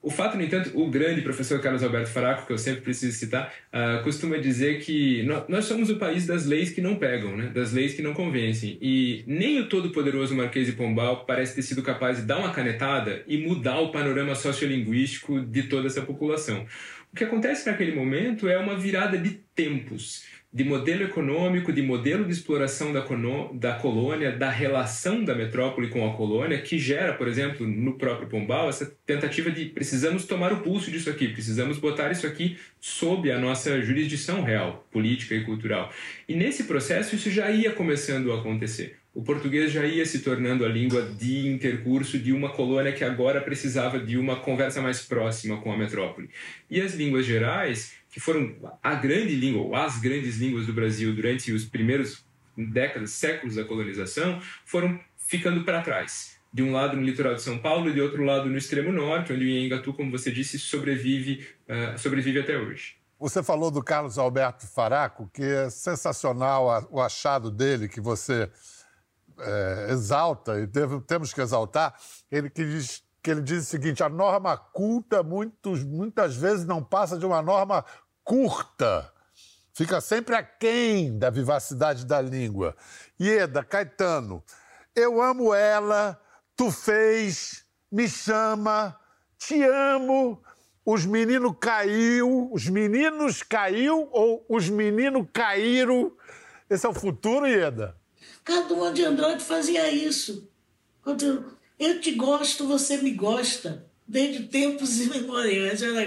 O 0.00 0.10
fato, 0.10 0.36
no 0.36 0.42
entanto, 0.44 0.70
o 0.74 0.88
grande 0.88 1.22
professor 1.22 1.60
Carlos 1.60 1.82
Alberto 1.82 2.08
Faraco, 2.10 2.46
que 2.46 2.52
eu 2.52 2.58
sempre 2.58 2.82
preciso 2.82 3.18
citar, 3.18 3.52
uh, 3.72 4.02
costuma 4.04 4.36
dizer 4.36 4.78
que 4.78 5.26
nós 5.48 5.64
somos 5.64 5.90
o 5.90 5.96
país 5.96 6.24
das 6.24 6.46
leis 6.46 6.70
que 6.70 6.80
não 6.80 6.94
pegam, 6.94 7.36
né? 7.36 7.48
das 7.48 7.72
leis 7.72 7.94
que 7.94 8.02
não 8.02 8.14
convencem. 8.14 8.78
E 8.80 9.24
nem 9.26 9.58
o 9.58 9.68
todo-poderoso 9.68 10.36
Marquês 10.36 10.66
de 10.66 10.72
Pombal 10.74 11.26
parece 11.26 11.56
ter 11.56 11.62
sido 11.62 11.82
capaz 11.82 12.18
de 12.18 12.22
dar 12.22 12.38
uma 12.38 12.52
canetada 12.52 13.24
e 13.26 13.38
mudar 13.38 13.80
o 13.80 13.90
panorama 13.90 14.36
sociolinguístico 14.36 15.40
de 15.40 15.64
toda 15.64 15.88
essa 15.88 16.02
população. 16.02 16.64
O 17.12 17.16
que 17.16 17.24
acontece 17.24 17.68
naquele 17.68 17.92
momento 17.92 18.48
é 18.48 18.56
uma 18.56 18.76
virada 18.76 19.18
de 19.18 19.30
tempos 19.54 20.22
de 20.50 20.64
modelo 20.64 21.02
econômico, 21.02 21.72
de 21.72 21.82
modelo 21.82 22.24
de 22.24 22.32
exploração 22.32 22.90
da, 22.90 23.04
da 23.52 23.74
colônia, 23.74 24.32
da 24.32 24.48
relação 24.48 25.22
da 25.22 25.34
metrópole 25.34 25.88
com 25.88 26.08
a 26.08 26.14
colônia, 26.14 26.60
que 26.62 26.78
gera, 26.78 27.12
por 27.12 27.28
exemplo, 27.28 27.66
no 27.66 27.98
próprio 27.98 28.28
Pombal, 28.28 28.70
essa 28.70 28.90
tentativa 29.04 29.50
de 29.50 29.66
precisamos 29.66 30.24
tomar 30.24 30.52
o 30.52 30.60
pulso 30.60 30.90
disso 30.90 31.10
aqui, 31.10 31.28
precisamos 31.28 31.78
botar 31.78 32.10
isso 32.10 32.26
aqui 32.26 32.56
sob 32.80 33.30
a 33.30 33.38
nossa 33.38 33.80
jurisdição 33.82 34.42
real, 34.42 34.86
política 34.90 35.34
e 35.34 35.44
cultural. 35.44 35.92
E 36.26 36.34
nesse 36.34 36.64
processo 36.64 37.14
isso 37.14 37.30
já 37.30 37.50
ia 37.50 37.70
começando 37.72 38.32
a 38.32 38.38
acontecer. 38.38 38.96
O 39.14 39.22
português 39.22 39.72
já 39.72 39.84
ia 39.84 40.06
se 40.06 40.20
tornando 40.20 40.64
a 40.64 40.68
língua 40.68 41.02
de 41.02 41.48
intercurso 41.48 42.18
de 42.18 42.32
uma 42.32 42.50
colônia 42.50 42.92
que 42.92 43.02
agora 43.02 43.40
precisava 43.40 43.98
de 43.98 44.16
uma 44.16 44.36
conversa 44.36 44.80
mais 44.80 45.02
próxima 45.02 45.60
com 45.60 45.72
a 45.72 45.76
metrópole. 45.76 46.30
E 46.70 46.80
as 46.80 46.94
línguas 46.94 47.26
gerais 47.26 47.97
que 48.18 48.24
foram 48.24 48.52
a 48.82 48.96
grande 48.96 49.36
língua, 49.36 49.62
ou 49.62 49.76
as 49.76 50.00
grandes 50.00 50.38
línguas 50.38 50.66
do 50.66 50.72
Brasil 50.72 51.14
durante 51.14 51.52
os 51.52 51.64
primeiros 51.64 52.26
décadas, 52.56 53.12
séculos 53.12 53.54
da 53.54 53.64
colonização, 53.64 54.40
foram 54.66 54.98
ficando 55.16 55.64
para 55.64 55.80
trás. 55.82 56.36
De 56.52 56.60
um 56.60 56.72
lado 56.72 56.96
no 56.96 57.02
litoral 57.02 57.36
de 57.36 57.42
São 57.42 57.58
Paulo 57.58 57.88
e 57.88 57.92
de 57.92 58.00
outro 58.00 58.24
lado 58.24 58.48
no 58.48 58.58
extremo 58.58 58.90
norte, 58.90 59.32
onde 59.32 59.44
o 59.44 59.48
Iengatu, 59.48 59.92
como 59.92 60.10
você 60.10 60.32
disse, 60.32 60.58
sobrevive, 60.58 61.46
uh, 61.68 61.96
sobrevive 61.96 62.40
até 62.40 62.58
hoje. 62.58 62.96
Você 63.20 63.40
falou 63.40 63.70
do 63.70 63.84
Carlos 63.84 64.18
Alberto 64.18 64.66
Faraco, 64.66 65.30
que 65.32 65.44
é 65.44 65.70
sensacional 65.70 66.88
o 66.90 67.00
achado 67.00 67.52
dele, 67.52 67.88
que 67.88 68.00
você 68.00 68.50
é, 69.38 69.88
exalta, 69.90 70.60
e 70.60 70.66
temos 71.06 71.32
que 71.32 71.40
exaltar, 71.40 71.94
ele 72.32 72.50
que 72.50 72.64
diz 72.64 73.04
que 73.22 73.30
ele 73.30 73.42
diz 73.42 73.64
o 73.64 73.66
seguinte: 73.66 74.02
a 74.02 74.08
norma 74.08 74.56
culta 74.56 75.22
muitos, 75.22 75.84
muitas 75.84 76.36
vezes 76.36 76.64
não 76.64 76.82
passa 76.82 77.18
de 77.18 77.26
uma 77.26 77.42
norma 77.42 77.84
curta. 78.28 79.10
Fica 79.72 80.02
sempre 80.02 80.34
aquém 80.34 81.18
da 81.18 81.30
vivacidade 81.30 82.04
da 82.04 82.20
língua. 82.20 82.76
Ieda, 83.18 83.64
Caetano, 83.64 84.44
eu 84.94 85.22
amo 85.22 85.54
ela, 85.54 86.20
tu 86.54 86.70
fez, 86.70 87.64
me 87.90 88.06
chama, 88.06 88.94
te 89.38 89.62
amo. 89.62 90.42
Os 90.84 91.06
meninos 91.06 91.54
caiu, 91.58 92.50
os 92.52 92.68
meninos 92.68 93.42
caiu 93.42 94.10
ou 94.12 94.44
os 94.46 94.68
meninos 94.68 95.26
caíram? 95.32 96.12
Esse 96.68 96.84
é 96.84 96.88
o 96.88 96.94
futuro, 96.94 97.46
Ieda? 97.46 97.96
Cada 98.44 98.92
de 98.92 99.04
Andrade 99.06 99.42
fazia 99.42 99.90
isso. 99.90 100.50
Eu 101.78 102.00
te 102.00 102.12
gosto, 102.12 102.66
você 102.66 102.98
me 102.98 103.12
gosta. 103.12 103.87
Desde 104.08 104.44
tempos 104.44 105.00
imemoriais. 105.00 105.82
Era 105.82 106.06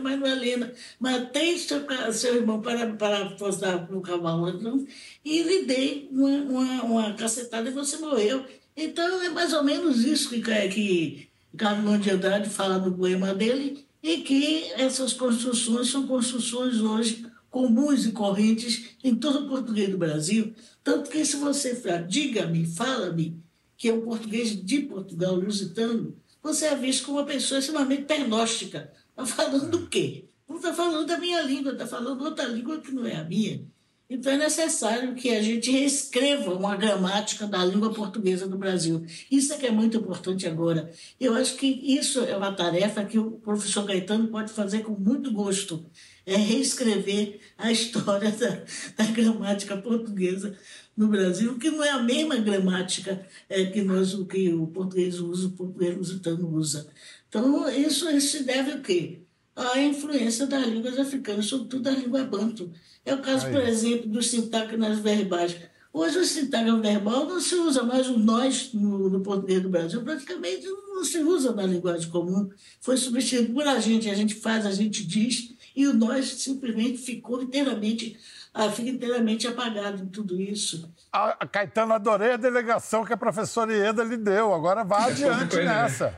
mas 0.00 0.18
não 0.18 0.26
é 0.26 0.34
Lena. 0.34 0.72
Matei 0.98 1.56
seu, 1.56 1.86
seu 2.12 2.36
irmão 2.36 2.60
para, 2.60 2.94
para 2.94 3.30
postar 3.36 3.88
no 3.90 4.00
cavalo 4.00 4.86
e 5.24 5.42
lhe 5.42 5.64
dei 5.64 6.08
uma, 6.10 6.28
uma, 6.28 6.82
uma 6.82 7.14
cacetada 7.14 7.70
e 7.70 7.72
você 7.72 7.96
morreu. 7.98 8.44
Então 8.76 9.22
é 9.22 9.28
mais 9.28 9.52
ou 9.52 9.62
menos 9.62 10.04
isso 10.04 10.30
que, 10.30 10.40
que 10.68 11.28
Carlos 11.56 12.00
de 12.00 12.10
Andrade 12.10 12.48
fala 12.48 12.78
no 12.78 12.92
poema 12.92 13.34
dele, 13.34 13.86
e 14.02 14.18
que 14.18 14.70
essas 14.74 15.12
construções 15.12 15.88
são 15.88 16.06
construções 16.06 16.80
hoje 16.80 17.26
comuns 17.50 18.06
e 18.06 18.12
correntes 18.12 18.90
em 19.02 19.14
todo 19.14 19.40
o 19.40 19.48
português 19.48 19.88
do 19.88 19.98
Brasil. 19.98 20.54
Tanto 20.84 21.10
que 21.10 21.24
se 21.24 21.36
você 21.36 21.74
falar, 21.74 22.02
diga-me, 22.02 22.64
fala-me, 22.66 23.36
que 23.76 23.88
é 23.88 23.92
o 23.92 24.02
português 24.02 24.50
de 24.64 24.80
Portugal, 24.82 25.34
lusitano, 25.34 26.14
você 26.48 26.66
é 26.66 26.74
visto 26.74 27.04
como 27.04 27.18
uma 27.18 27.26
pessoa 27.26 27.58
extremamente 27.58 28.04
pernóstica. 28.04 28.90
Está 29.10 29.26
falando 29.26 29.70
do 29.70 29.86
quê? 29.86 30.24
Não 30.48 30.56
está 30.56 30.72
falando 30.72 31.06
da 31.06 31.18
minha 31.18 31.42
língua, 31.42 31.72
está 31.72 31.86
falando 31.86 32.24
outra 32.24 32.46
língua 32.46 32.80
que 32.80 32.90
não 32.90 33.06
é 33.06 33.16
a 33.16 33.24
minha. 33.24 33.66
Então 34.10 34.32
é 34.32 34.38
necessário 34.38 35.14
que 35.14 35.28
a 35.28 35.42
gente 35.42 35.70
reescreva 35.70 36.54
uma 36.54 36.74
gramática 36.74 37.46
da 37.46 37.62
língua 37.62 37.92
portuguesa 37.92 38.48
do 38.48 38.56
Brasil. 38.56 39.04
Isso 39.30 39.52
é 39.52 39.58
que 39.58 39.66
é 39.66 39.70
muito 39.70 39.98
importante 39.98 40.46
agora. 40.46 40.90
Eu 41.20 41.34
acho 41.34 41.56
que 41.56 41.66
isso 41.66 42.20
é 42.20 42.34
uma 42.34 42.52
tarefa 42.52 43.04
que 43.04 43.18
o 43.18 43.32
professor 43.32 43.84
Gaetano 43.84 44.28
pode 44.28 44.50
fazer 44.50 44.80
com 44.82 44.92
muito 44.92 45.30
gosto. 45.30 45.84
É 46.24 46.36
reescrever 46.36 47.40
a 47.58 47.70
história 47.70 48.30
da, 48.32 48.64
da 48.96 49.10
gramática 49.10 49.76
portuguesa 49.76 50.56
no 50.98 51.06
Brasil, 51.06 51.56
que 51.58 51.70
não 51.70 51.84
é 51.84 51.90
a 51.90 52.02
mesma 52.02 52.36
gramática 52.36 53.24
é, 53.48 53.64
que, 53.66 53.82
nós, 53.82 54.12
que 54.28 54.52
o 54.52 54.66
português 54.66 55.20
usa, 55.20 55.46
o 55.46 55.52
português 55.52 55.96
lusitano 55.96 56.52
usa. 56.52 56.88
Então, 57.28 57.70
isso, 57.70 58.10
isso 58.10 58.36
se 58.36 58.42
deve 58.42 58.72
ao 58.72 58.80
quê? 58.80 59.20
À 59.54 59.80
influência 59.80 60.44
das 60.48 60.66
línguas 60.66 60.98
africanas, 60.98 61.46
sobretudo 61.46 61.84
da 61.84 61.92
língua 61.92 62.24
banto. 62.24 62.72
É 63.04 63.14
o 63.14 63.22
caso, 63.22 63.48
por 63.48 63.60
exemplo, 63.60 64.08
dos 64.08 64.26
sintágmas 64.26 64.98
verbais. 64.98 65.56
Hoje 65.92 66.18
o 66.18 66.24
sintagma 66.24 66.80
verbal 66.80 67.26
não 67.26 67.40
se 67.40 67.54
usa 67.54 67.82
mais 67.82 68.08
o 68.08 68.18
nós 68.18 68.70
no, 68.74 69.08
no, 69.08 69.20
português 69.20 69.62
do 69.62 69.70
Brasil, 69.70 70.02
praticamente 70.02 70.66
não 70.66 71.04
se 71.04 71.18
usa 71.20 71.52
na 71.52 71.62
linguagem 71.62 72.10
comum. 72.10 72.50
Foi 72.80 72.96
substituído 72.96 73.54
por 73.54 73.66
a 73.66 73.78
gente, 73.78 74.10
a 74.10 74.14
gente 74.14 74.34
faz, 74.34 74.66
a 74.66 74.72
gente 74.72 75.06
diz, 75.06 75.54
e 75.74 75.86
o 75.86 75.94
nós 75.94 76.26
simplesmente 76.26 76.98
ficou 76.98 77.42
inteiramente 77.42 78.16
ah, 78.60 78.72
fica 78.72 78.90
inteiramente 78.90 79.46
apagado 79.46 80.02
em 80.02 80.06
tudo 80.06 80.40
isso. 80.40 80.92
A, 81.12 81.46
Caetano, 81.46 81.94
adorei 81.94 82.32
a 82.32 82.36
delegação 82.36 83.04
que 83.04 83.12
a 83.12 83.16
professora 83.16 83.72
Ieda 83.72 84.02
lhe 84.02 84.16
deu. 84.16 84.52
Agora 84.52 84.82
vá 84.82 85.06
adiante 85.06 85.54
coisa, 85.54 85.72
nessa. 85.72 86.06
Né? 86.06 86.16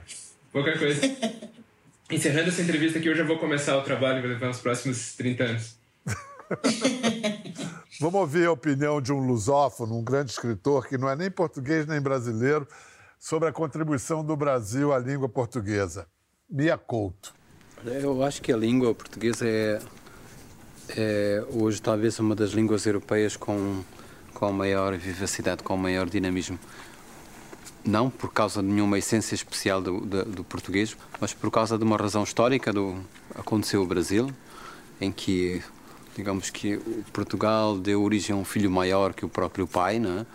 Pouca 0.51 0.79
coisa. 0.79 1.03
encerrando 2.11 2.49
essa 2.49 2.63
entrevista 2.63 2.99
aqui, 2.99 3.09
eu 3.09 3.15
já 3.15 3.25
vou 3.25 3.39
começar 3.39 3.77
o 3.77 3.83
trabalho, 3.83 4.23
vai 4.23 4.31
levar 4.31 4.49
os 4.49 4.59
próximos 4.59 5.15
30 5.17 5.45
anos. 5.45 5.77
Vamos 8.01 8.21
ouvir 8.21 8.47
a 8.47 8.53
opinião 8.53 9.03
de 9.03 9.13
um 9.13 9.19
lusófono, 9.19 9.99
um 9.99 10.03
grande 10.03 10.31
escritor, 10.31 10.89
que 10.89 10.97
não 10.97 11.11
é 11.11 11.15
nem 11.15 11.31
português 11.31 11.87
nem 11.87 12.01
brasileiro, 12.01 12.67
sobre 13.19 13.51
a 13.51 13.53
contribuição 13.53 14.25
do 14.25 14.35
Brasil 14.35 14.95
à 14.95 14.99
língua 14.99 15.29
portuguesa. 15.29 16.07
Mia 16.49 16.79
Couto. 16.79 17.35
Eu 17.85 18.25
acho 18.25 18.41
que 18.41 18.51
a 18.51 18.57
língua 18.57 18.95
portuguesa 18.95 19.47
é, 19.47 19.79
é 20.97 21.45
hoje 21.53 21.81
talvez 21.81 22.19
uma 22.19 22.35
das 22.35 22.51
línguas 22.51 22.87
europeias 22.87 23.37
com, 23.37 23.83
com 24.35 24.53
maior 24.53 24.97
vivacidade, 24.97 25.63
com 25.63 25.77
maior 25.77 26.09
dinamismo. 26.09 26.59
Não 27.85 28.11
por 28.11 28.33
causa 28.33 28.63
de 28.63 28.69
nenhuma 28.69 28.99
essência 28.99 29.35
especial 29.35 29.81
do, 29.81 30.01
do, 30.01 30.25
do 30.25 30.45
português, 30.45 30.97
mas 31.21 31.33
por 31.33 31.51
causa 31.51 31.79
de 31.79 31.85
uma 31.85 31.97
razão 31.97 32.23
histórica 32.23 32.73
do 32.73 32.97
aconteceu 33.35 33.83
o 33.83 33.87
Brasil, 33.87 34.31
em 35.01 35.11
que 35.11 35.63
digamos 36.17 36.51
que 36.51 36.79
Portugal 37.13 37.79
deu 37.79 38.03
origem 38.03 38.35
a 38.35 38.39
um 38.39 38.45
filho 38.45 38.71
maior 38.71 39.15
que 39.15 39.25
o 39.25 39.29
próprio 39.29 39.67
pai, 39.67 39.99
né? 39.99 40.27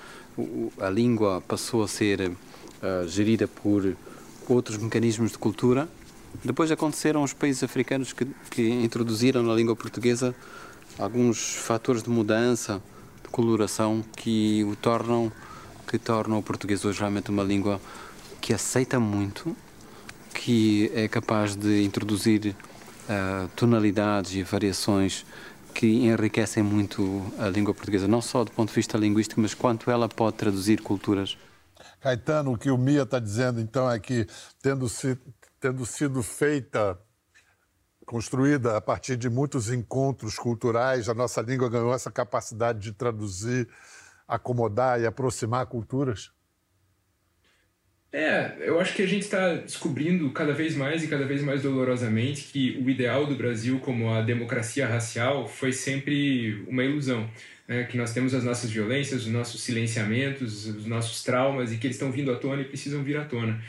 a 0.80 0.90
língua 0.90 1.42
passou 1.48 1.84
a 1.84 1.88
ser 1.88 2.30
uh, 2.30 3.08
gerida 3.08 3.48
por 3.48 3.96
outros 4.48 4.78
mecanismos 4.78 5.32
de 5.32 5.38
cultura. 5.38 5.88
Depois 6.44 6.72
aconteceram 6.72 7.24
os 7.24 7.34
países 7.34 7.64
africanos 7.64 8.14
que, 8.14 8.26
que 8.50 8.70
introduziram 8.70 9.44
na 9.44 9.54
língua 9.54 9.76
portuguesa 9.76 10.36
alguns 10.98 11.56
fatores 11.56 12.04
de 12.04 12.10
mudança, 12.10 12.82
de 13.24 13.30
coloração 13.30 14.04
que 14.16 14.64
o 14.64 14.76
tornam 14.76 15.32
que 15.88 16.00
tornam 16.00 16.40
o 16.40 16.44
português 16.44 16.84
hoje 16.84 17.00
realmente 17.00 17.30
uma 17.30 17.44
língua 17.44 17.80
que 18.42 18.54
aceita 18.54 19.00
muito, 19.00 19.56
que 20.34 20.92
é 20.96 21.08
capaz 21.08 21.56
de 21.56 21.84
introduzir 21.84 22.56
uh, 23.08 23.48
tonalidades 23.56 24.34
e 24.34 24.44
variações 24.44 25.26
que 25.74 25.88
enriquecem 25.88 26.64
muito 26.64 27.22
a 27.38 27.48
língua 27.50 27.74
portuguesa, 27.74 28.08
não 28.08 28.22
só 28.22 28.44
do 28.44 28.52
ponto 28.52 28.70
de 28.70 28.76
vista 28.76 28.98
linguístico, 28.98 29.42
mas 29.42 29.54
quanto 29.54 29.92
ela 29.92 30.08
pode 30.08 30.38
traduzir 30.38 30.82
culturas. 30.82 31.38
Caetano, 32.00 32.54
o 32.54 32.58
que 32.58 32.70
o 32.70 32.78
Mia 32.78 33.02
está 33.02 33.20
dizendo, 33.20 33.60
então, 33.60 33.90
é 33.90 34.00
que, 34.00 34.28
tendo, 34.62 34.88
se, 34.88 35.18
tendo 35.66 35.84
sido 35.84 36.22
feita, 36.22 36.96
construída 38.06 38.78
a 38.78 38.82
partir 38.82 39.18
de 39.18 39.28
muitos 39.28 39.72
encontros 39.72 40.38
culturais, 40.38 41.10
a 41.10 41.14
nossa 41.16 41.42
língua 41.42 41.68
ganhou 41.68 41.92
essa 41.92 42.12
capacidade 42.12 42.78
de 42.78 42.92
traduzir, 42.92 43.68
acomodar 44.28 45.02
e 45.02 45.08
aproximar 45.08 45.66
culturas? 45.66 46.32
É, 48.14 48.58
eu 48.60 48.80
acho 48.80 48.94
que 48.94 49.02
a 49.02 49.08
gente 49.08 49.24
está 49.24 49.56
descobrindo 49.56 50.32
cada 50.32 50.54
vez 50.54 50.76
mais 50.76 51.04
e 51.04 51.08
cada 51.08 51.26
vez 51.26 51.42
mais 51.42 51.64
dolorosamente 51.64 52.44
que 52.44 52.80
o 52.86 52.88
ideal 52.88 53.26
do 53.26 53.36
Brasil 53.36 53.80
como 53.80 54.14
a 54.14 54.22
democracia 54.22 54.86
racial 54.86 55.48
foi 55.48 55.74
sempre 55.74 56.64
uma 56.68 56.84
ilusão. 56.84 57.28
Né? 57.68 57.86
Que 57.86 57.98
nós 57.98 58.14
temos 58.14 58.36
as 58.36 58.44
nossas 58.44 58.70
violências, 58.70 59.24
os 59.24 59.32
nossos 59.32 59.64
silenciamentos, 59.64 60.68
os 60.68 60.86
nossos 60.86 61.24
traumas 61.24 61.74
e 61.74 61.78
que 61.78 61.88
eles 61.88 61.96
estão 61.96 62.12
vindo 62.12 62.32
à 62.32 62.36
tona 62.36 62.62
e 62.62 62.66
precisam 62.66 63.04
vir 63.04 63.18
à 63.18 63.26
tona. 63.26 63.60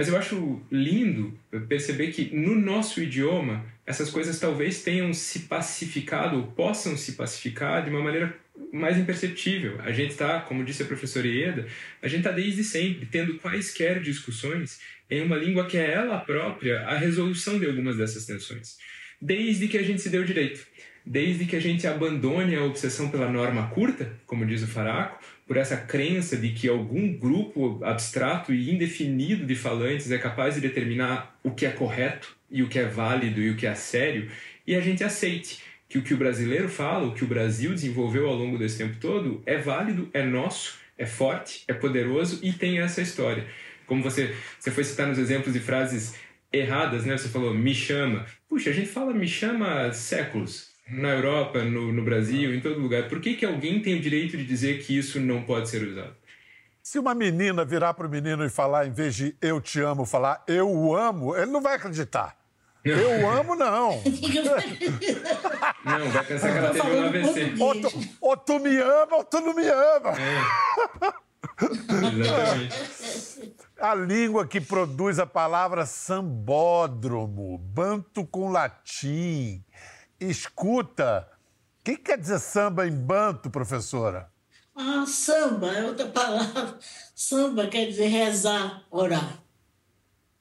Mas 0.00 0.08
eu 0.08 0.16
acho 0.16 0.62
lindo 0.72 1.38
perceber 1.68 2.06
que 2.06 2.34
no 2.34 2.54
nosso 2.54 3.02
idioma 3.02 3.66
essas 3.84 4.08
coisas 4.08 4.40
talvez 4.40 4.82
tenham 4.82 5.12
se 5.12 5.40
pacificado 5.40 6.38
ou 6.38 6.46
possam 6.46 6.96
se 6.96 7.12
pacificar 7.12 7.84
de 7.84 7.90
uma 7.90 8.00
maneira 8.00 8.34
mais 8.72 8.96
imperceptível. 8.96 9.78
A 9.82 9.92
gente 9.92 10.12
está, 10.12 10.40
como 10.40 10.64
disse 10.64 10.82
a 10.82 10.86
professora 10.86 11.26
Ieda, 11.26 11.66
a 12.00 12.08
gente 12.08 12.20
está 12.20 12.32
desde 12.32 12.64
sempre 12.64 13.04
tendo 13.04 13.34
quaisquer 13.40 14.00
discussões 14.00 14.80
em 15.10 15.20
uma 15.20 15.36
língua 15.36 15.66
que 15.66 15.76
é 15.76 15.92
ela 15.92 16.16
própria 16.16 16.80
a 16.86 16.96
resolução 16.96 17.58
de 17.58 17.66
algumas 17.66 17.98
dessas 17.98 18.24
tensões. 18.24 18.78
Desde 19.20 19.68
que 19.68 19.76
a 19.76 19.82
gente 19.82 20.00
se 20.00 20.08
deu 20.08 20.24
direito. 20.24 20.66
Desde 21.04 21.44
que 21.44 21.56
a 21.56 21.60
gente 21.60 21.86
abandone 21.86 22.56
a 22.56 22.64
obsessão 22.64 23.10
pela 23.10 23.30
norma 23.30 23.68
curta, 23.68 24.10
como 24.24 24.46
diz 24.46 24.62
o 24.62 24.66
Faraco, 24.66 25.22
por 25.50 25.56
essa 25.56 25.76
crença 25.76 26.36
de 26.36 26.50
que 26.50 26.68
algum 26.68 27.12
grupo 27.12 27.80
abstrato 27.82 28.54
e 28.54 28.70
indefinido 28.70 29.44
de 29.44 29.56
falantes 29.56 30.12
é 30.12 30.16
capaz 30.16 30.54
de 30.54 30.60
determinar 30.60 31.36
o 31.42 31.50
que 31.50 31.66
é 31.66 31.70
correto 31.70 32.36
e 32.48 32.62
o 32.62 32.68
que 32.68 32.78
é 32.78 32.84
válido 32.84 33.40
e 33.40 33.50
o 33.50 33.56
que 33.56 33.66
é 33.66 33.74
sério, 33.74 34.30
e 34.64 34.76
a 34.76 34.80
gente 34.80 35.02
aceite 35.02 35.60
que 35.88 35.98
o 35.98 36.02
que 36.02 36.14
o 36.14 36.16
brasileiro 36.16 36.68
fala, 36.68 37.08
o 37.08 37.14
que 37.14 37.24
o 37.24 37.26
Brasil 37.26 37.74
desenvolveu 37.74 38.28
ao 38.28 38.36
longo 38.36 38.56
desse 38.56 38.78
tempo 38.78 38.96
todo, 39.00 39.42
é 39.44 39.58
válido, 39.58 40.08
é 40.12 40.22
nosso, 40.22 40.78
é 40.96 41.04
forte, 41.04 41.64
é 41.66 41.72
poderoso 41.72 42.38
e 42.44 42.52
tem 42.52 42.78
essa 42.78 43.02
história. 43.02 43.44
Como 43.88 44.04
você, 44.04 44.32
você 44.56 44.70
foi 44.70 44.84
citar 44.84 45.08
nos 45.08 45.18
exemplos 45.18 45.52
de 45.52 45.58
frases 45.58 46.14
erradas, 46.52 47.04
né? 47.04 47.18
Você 47.18 47.28
falou 47.28 47.52
me 47.52 47.74
chama. 47.74 48.24
Puxa, 48.48 48.70
a 48.70 48.72
gente 48.72 48.88
fala 48.88 49.12
me 49.12 49.26
chama 49.26 49.86
há 49.86 49.92
séculos. 49.92 50.69
Na 50.90 51.10
Europa, 51.10 51.62
no, 51.62 51.92
no 51.92 52.02
Brasil, 52.02 52.54
em 52.54 52.60
todo 52.60 52.80
lugar. 52.80 53.08
Por 53.08 53.20
que, 53.20 53.34
que 53.34 53.46
alguém 53.46 53.80
tem 53.80 53.96
o 53.96 54.00
direito 54.00 54.36
de 54.36 54.44
dizer 54.44 54.82
que 54.82 54.96
isso 54.96 55.20
não 55.20 55.42
pode 55.42 55.68
ser 55.68 55.86
usado? 55.86 56.14
Se 56.82 56.98
uma 56.98 57.14
menina 57.14 57.64
virar 57.64 57.94
para 57.94 58.06
o 58.06 58.10
menino 58.10 58.44
e 58.44 58.50
falar, 58.50 58.86
em 58.86 58.92
vez 58.92 59.14
de 59.14 59.36
eu 59.40 59.60
te 59.60 59.80
amo, 59.80 60.04
falar 60.04 60.42
eu 60.48 60.68
o 60.68 60.96
amo, 60.96 61.36
ele 61.36 61.50
não 61.50 61.60
vai 61.60 61.76
acreditar. 61.76 62.36
Eu 62.82 63.28
amo, 63.28 63.54
não. 63.54 64.02
Não, 65.84 66.10
vai 66.10 66.24
pensar 66.24 66.52
que 66.52 66.58
ela 66.58 66.70
teve 66.70 66.88
um 66.88 67.06
AVC. 67.06 67.54
Ou 67.58 67.80
tu, 67.80 68.08
ou 68.20 68.36
tu 68.36 68.58
me 68.58 68.76
ama 68.78 69.16
ou 69.16 69.24
tu 69.24 69.40
não 69.40 69.54
me 69.54 69.66
ama. 69.66 70.12
É. 70.18 70.40
Exatamente. 71.62 73.54
A 73.80 73.94
língua 73.94 74.46
que 74.46 74.60
produz 74.60 75.18
a 75.18 75.24
palavra 75.24 75.86
sambódromo, 75.86 77.56
banto 77.56 78.26
com 78.26 78.50
latim. 78.50 79.64
Escuta. 80.20 81.26
O 81.80 81.84
que 81.84 81.96
quer 81.96 82.18
dizer 82.18 82.38
samba 82.38 82.86
em 82.86 82.92
banto, 82.92 83.50
professora? 83.50 84.30
Ah, 84.74 85.04
samba 85.06 85.72
é 85.72 85.86
outra 85.86 86.06
palavra. 86.12 86.78
Samba 87.14 87.66
quer 87.68 87.86
dizer 87.86 88.08
rezar, 88.08 88.84
orar. 88.90 89.42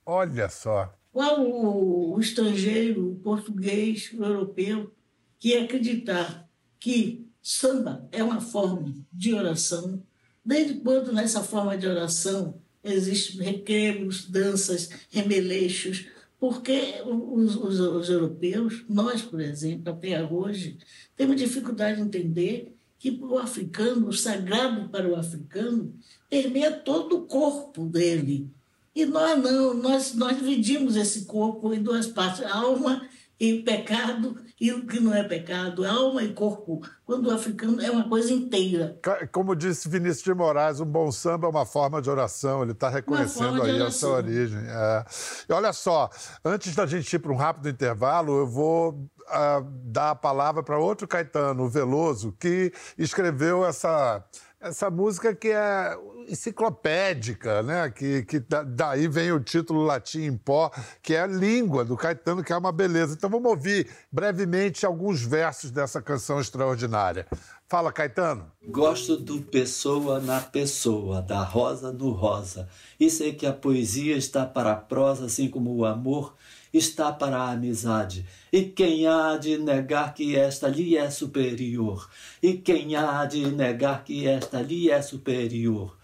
Olha 0.06 0.50
só. 0.50 0.94
Qual 1.12 1.42
o, 1.42 2.16
o 2.16 2.20
estrangeiro, 2.20 3.12
o 3.12 3.16
português, 3.16 4.12
o 4.14 4.24
europeu, 4.24 4.94
que 5.40 5.58
acreditar 5.58 6.50
que 6.80 7.30
samba 7.42 8.08
é 8.12 8.24
uma 8.24 8.42
forma 8.42 8.94
de 9.12 9.34
oração, 9.34 10.04
desde 10.44 10.76
quando 10.76 11.14
nessa 11.14 11.42
forma 11.42 11.78
de 11.78 11.88
oração 11.88 12.62
existem 12.84 13.42
requebros, 13.42 14.30
danças, 14.30 14.90
remeleixos, 15.10 16.06
porque 16.40 17.02
os, 17.06 17.56
os, 17.56 17.80
os, 17.80 18.10
europeus, 18.10 18.86
nós, 18.88 19.22
por 19.22 19.42
exemplo, 19.42 19.92
até 19.92 20.24
hoje, 20.24 20.78
temos 21.16 21.36
dificuldade 21.36 21.98
de 21.98 22.04
entender 22.04 22.76
que 22.98 23.12
o 23.22 23.38
africano, 23.38 24.08
o 24.08 24.14
sagrado 24.14 24.90
para 24.90 25.08
o 25.08 25.16
africano, 25.16 25.94
permeia 26.30 26.72
todo 26.72 27.18
o 27.18 27.26
corpo 27.26 27.86
dele. 27.86 28.50
E 28.96 29.06
nós 29.06 29.42
não, 29.42 29.74
nós, 29.74 30.14
nós 30.14 30.38
dividimos 30.38 30.96
esse 30.96 31.26
corpo 31.26 31.74
em 31.74 31.82
duas 31.84 32.08
partes, 32.08 32.44
alma 32.44 33.08
e 33.40 33.64
pecado 33.64 34.36
e 34.60 34.74
o 34.74 34.86
que 34.86 35.00
não 35.00 35.14
é 35.14 35.24
pecado, 35.24 35.86
alma 35.86 36.22
e 36.22 36.34
corpo. 36.34 36.82
Quando 37.06 37.28
o 37.28 37.32
africano 37.32 37.82
é 37.82 37.90
uma 37.90 38.10
coisa 38.10 38.34
inteira. 38.34 39.00
Como 39.32 39.56
disse 39.56 39.88
Vinícius 39.88 40.24
de 40.24 40.34
Moraes, 40.34 40.82
um 40.82 40.86
bom 40.86 41.12
samba 41.12 41.48
é 41.48 41.50
uma 41.50 41.66
forma 41.66 42.02
de 42.02 42.10
oração, 42.10 42.62
ele 42.62 42.74
está 42.74 42.90
reconhecendo 42.90 43.64
aí 43.64 43.82
a 43.82 43.90
sua 43.90 44.18
origem. 44.18 44.60
É. 44.60 45.06
E 45.48 45.54
olha 45.54 45.72
só, 45.72 46.10
antes 46.44 46.76
da 46.76 46.86
gente 46.86 47.14
ir 47.14 47.20
para 47.20 47.32
um 47.32 47.38
rápido 47.38 47.70
intervalo, 47.70 48.40
eu 48.40 48.48
vou 48.48 48.92
uh, 48.92 49.64
dar 49.86 50.12
a 50.12 50.16
palavra 50.16 50.62
para 50.62 50.78
outro 50.78 51.08
Caetano, 51.08 51.64
o 51.64 51.70
Veloso, 51.70 52.36
que 52.38 52.74
escreveu 52.98 53.66
essa 53.66 54.24
essa 54.62 54.90
música 54.90 55.34
que 55.34 55.48
é 55.48 55.98
enciclopédica, 56.32 57.64
né? 57.64 57.90
Que, 57.90 58.24
que 58.24 58.40
daí 58.68 59.08
vem 59.08 59.32
o 59.32 59.40
título 59.40 59.84
latim 59.84 60.24
em 60.24 60.38
pó, 60.38 60.72
que 61.02 61.14
é 61.14 61.22
a 61.22 61.28
língua 61.28 61.84
do 61.84 61.98
Caetano, 61.98 62.44
que 62.44 62.54
é 62.54 62.58
uma 62.58 62.72
beleza. 62.72 63.16
Então 63.16 63.30
vamos 63.30 63.50
ouvir 63.50 63.90
brevemente 64.12 64.86
alguns 64.86 65.22
versos 65.22 65.72
dessa 65.72 66.02
canção 66.02 66.40
extraordinária. 66.40 67.28
Fala, 67.68 67.92
Caetano. 67.92 68.52
Gosto 68.68 69.16
do 69.16 69.42
pessoa 69.42 70.20
na 70.20 70.42
pessoa, 70.42 71.22
da 71.22 71.44
rosa 71.44 71.92
no 71.92 72.12
rosa. 72.12 72.68
E 73.00 73.10
sei 73.10 73.34
que 73.34 73.46
a 73.46 73.54
poesia 73.54 74.18
está 74.18 74.46
para 74.46 74.72
a 74.72 74.76
prosa, 74.76 75.28
assim 75.28 75.48
como 75.48 75.76
o 75.76 75.86
amor 75.86 76.36
está 76.74 77.12
para 77.12 77.38
a 77.38 77.52
amizade. 77.52 78.26
E 78.52 78.64
quem 78.64 79.08
há 79.08 79.38
de 79.38 79.58
negar 79.58 80.14
que 80.14 80.36
esta 80.36 80.68
lhe 80.68 80.98
é 80.98 81.10
superior? 81.10 82.10
E 82.42 82.54
quem 82.54 82.96
há 82.96 83.26
de 83.26 83.46
negar 83.52 84.04
que 84.04 84.28
esta 84.28 84.62
lhe 84.62 84.90
é 84.90 85.02
superior? 85.02 85.99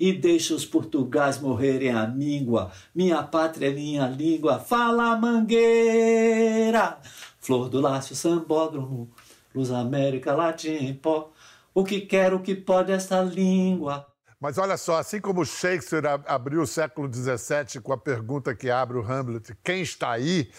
E 0.00 0.14
deixa 0.14 0.54
os 0.54 0.64
portugais 0.64 1.38
morrerem 1.38 1.90
a 1.90 2.06
míngua, 2.06 2.72
minha 2.94 3.22
pátria 3.22 3.68
é 3.68 3.74
minha 3.74 4.06
língua, 4.08 4.58
fala 4.58 5.14
mangueira, 5.14 6.98
flor 7.38 7.68
do 7.68 7.82
lácio 7.82 8.16
sambódromo, 8.16 9.10
luz 9.54 9.70
América 9.70 10.34
Latim 10.34 10.70
em 10.70 10.94
pó, 10.94 11.30
o 11.74 11.84
que 11.84 12.00
quer, 12.00 12.32
o 12.32 12.40
que 12.40 12.54
pode 12.54 12.90
esta 12.90 13.20
língua. 13.20 14.09
Mas 14.40 14.56
olha 14.56 14.78
só, 14.78 14.96
assim 14.96 15.20
como 15.20 15.44
Shakespeare 15.44 16.06
abriu 16.26 16.62
o 16.62 16.66
século 16.66 17.12
XVII 17.12 17.78
com 17.82 17.92
a 17.92 17.98
pergunta 17.98 18.54
que 18.54 18.70
abre 18.70 18.96
o 18.96 19.02
Hamlet, 19.02 19.54
quem 19.62 19.82
está 19.82 20.12
aí? 20.12 20.50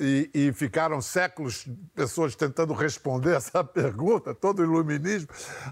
E, 0.00 0.28
e 0.34 0.52
ficaram 0.52 1.00
séculos 1.00 1.64
pessoas 1.94 2.34
tentando 2.34 2.72
responder 2.72 3.36
essa 3.38 3.62
pergunta, 3.62 4.34
todo 4.34 4.58
o 4.58 4.64
iluminismo. 4.64 5.28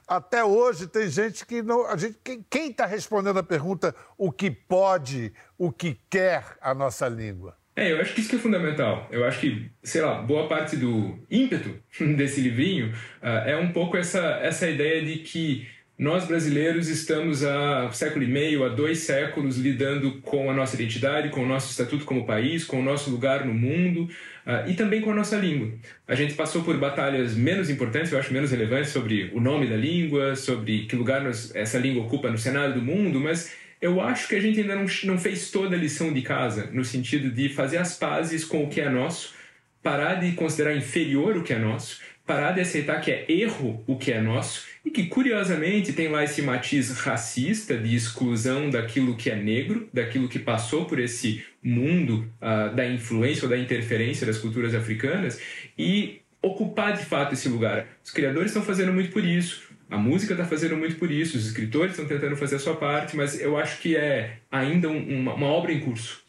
Até 0.07 0.45
hoje 0.45 0.87
tem 0.87 1.09
gente 1.09 1.45
que 1.45 1.63
não. 1.63 1.85
A 1.89 1.97
gente, 1.97 2.17
quem 2.49 2.71
está 2.71 2.87
respondendo 2.87 3.41
a 3.41 3.43
pergunta 3.43 3.93
o 4.17 4.31
que 4.31 4.49
pode, 4.49 5.33
o 5.59 5.73
que 5.73 5.99
quer 6.09 6.45
a 6.61 6.73
nossa 6.73 7.09
língua? 7.09 7.57
É, 7.75 7.91
eu 7.91 8.01
acho 8.01 8.15
que 8.15 8.21
isso 8.21 8.31
que 8.31 8.37
é 8.37 8.39
fundamental. 8.39 9.09
Eu 9.11 9.25
acho 9.25 9.41
que, 9.41 9.69
sei 9.83 10.03
lá, 10.03 10.21
boa 10.21 10.47
parte 10.47 10.77
do 10.77 11.19
ímpeto 11.29 11.75
desse 12.17 12.41
livrinho 12.41 12.93
uh, 13.21 13.49
é 13.49 13.57
um 13.57 13.73
pouco 13.73 13.97
essa, 13.97 14.21
essa 14.43 14.69
ideia 14.69 15.05
de 15.05 15.17
que 15.21 15.67
nós 16.03 16.27
brasileiros 16.27 16.89
estamos 16.89 17.45
há 17.45 17.87
um 17.87 17.93
século 17.93 18.25
e 18.25 18.27
meio, 18.27 18.65
há 18.65 18.69
dois 18.69 18.99
séculos, 18.99 19.57
lidando 19.57 20.21
com 20.23 20.51
a 20.51 20.53
nossa 20.53 20.75
identidade, 20.75 21.29
com 21.29 21.45
o 21.45 21.47
nosso 21.47 21.71
estatuto 21.71 22.05
como 22.05 22.27
país, 22.27 22.65
com 22.65 22.81
o 22.81 22.83
nosso 22.83 23.09
lugar 23.09 23.47
no 23.47 23.55
mundo 23.55 24.11
uh, 24.45 24.69
e 24.69 24.75
também 24.75 25.01
com 25.01 25.13
a 25.13 25.15
nossa 25.15 25.37
língua. 25.37 25.71
A 26.09 26.17
gente 26.17 26.35
passou 26.35 26.65
por 26.65 26.77
batalhas 26.77 27.37
menos 27.37 27.71
importantes, 27.71 28.11
eu 28.11 28.19
acho 28.19 28.33
menos 28.33 28.51
relevantes, 28.51 28.91
sobre 28.91 29.31
o 29.33 29.41
nome 29.41 29.69
da 29.69 29.77
língua, 29.77 30.35
sobre 30.35 30.87
que 30.87 30.97
lugar 30.97 31.23
nós, 31.23 31.55
essa 31.55 31.79
língua 31.79 32.03
ocupa 32.03 32.29
no 32.29 32.37
cenário 32.37 32.75
do 32.75 32.83
mundo, 32.83 33.21
mas 33.21 33.53
eu 33.81 34.01
acho 34.01 34.27
que 34.27 34.35
a 34.35 34.41
gente 34.41 34.61
ainda 34.61 34.75
não, 34.75 34.87
não 35.05 35.17
fez 35.17 35.53
toda 35.53 35.77
a 35.77 35.79
lição 35.79 36.13
de 36.13 36.23
casa, 36.23 36.69
no 36.73 36.85
sentido 36.85 37.31
de 37.31 37.49
fazer 37.49 37.77
as 37.77 37.97
pazes 37.97 38.45
com 38.45 38.65
o 38.65 38.69
que 38.69 38.81
é 38.81 38.91
nosso, 38.91 39.35
parar 39.81 40.17
de 40.17 40.33
considerar 40.33 40.75
inferior 40.75 41.37
o 41.37 41.45
que 41.45 41.53
é 41.53 41.59
nosso, 41.61 42.01
parar 42.27 42.53
de 42.53 42.61
aceitar 42.61 43.01
que 43.01 43.11
é 43.11 43.25
erro 43.29 43.83
o 43.87 43.97
que 43.97 44.13
é 44.13 44.21
nosso 44.21 44.65
e 44.85 44.91
que, 44.91 45.07
curiosamente, 45.07 45.93
tem 45.93 46.09
lá 46.09 46.25
esse 46.25 46.43
matiz 46.43 46.91
racista 46.99 47.77
de 47.77 47.95
exclusão 47.95 48.71
daquilo 48.71 49.17
que 49.17 49.31
é 49.31 49.37
negro, 49.37 49.89
daquilo 49.93 50.29
que 50.29 50.39
passou 50.39 50.85
por 50.85 50.99
esse 50.99 51.45
mundo 51.63 52.29
uh, 52.41 52.75
da 52.75 52.87
influência 52.87 53.45
ou 53.45 53.51
da 53.51 53.59
interferência 53.59 54.27
das 54.27 54.39
culturas 54.39 54.75
africanas 54.75 55.41
e 55.79 56.21
ocupar 56.43 56.97
de 56.97 57.05
fato 57.05 57.35
esse 57.35 57.49
lugar. 57.49 57.87
Os 58.05 58.11
criadores 58.11 58.51
estão 58.51 58.63
fazendo 58.63 58.93
muito 58.93 59.13
por 59.13 59.25
isso. 59.25 59.71
A 59.89 59.99
música 59.99 60.33
está 60.33 60.45
fazendo 60.45 60.77
muito 60.77 60.97
por 60.97 61.11
isso, 61.11 61.37
os 61.37 61.47
escritores 61.47 61.93
estão 61.93 62.07
tentando 62.07 62.35
fazer 62.35 62.57
a 62.57 62.59
sua 62.59 62.75
parte, 62.75 63.15
mas 63.15 63.39
eu 63.39 63.59
acho 63.59 63.79
que 63.79 63.95
é 63.95 64.39
ainda 64.51 64.89
um, 64.89 65.21
uma, 65.21 65.35
uma, 65.35 65.47
obra 65.47 65.71
em 65.71 65.81
curso. 65.81 66.23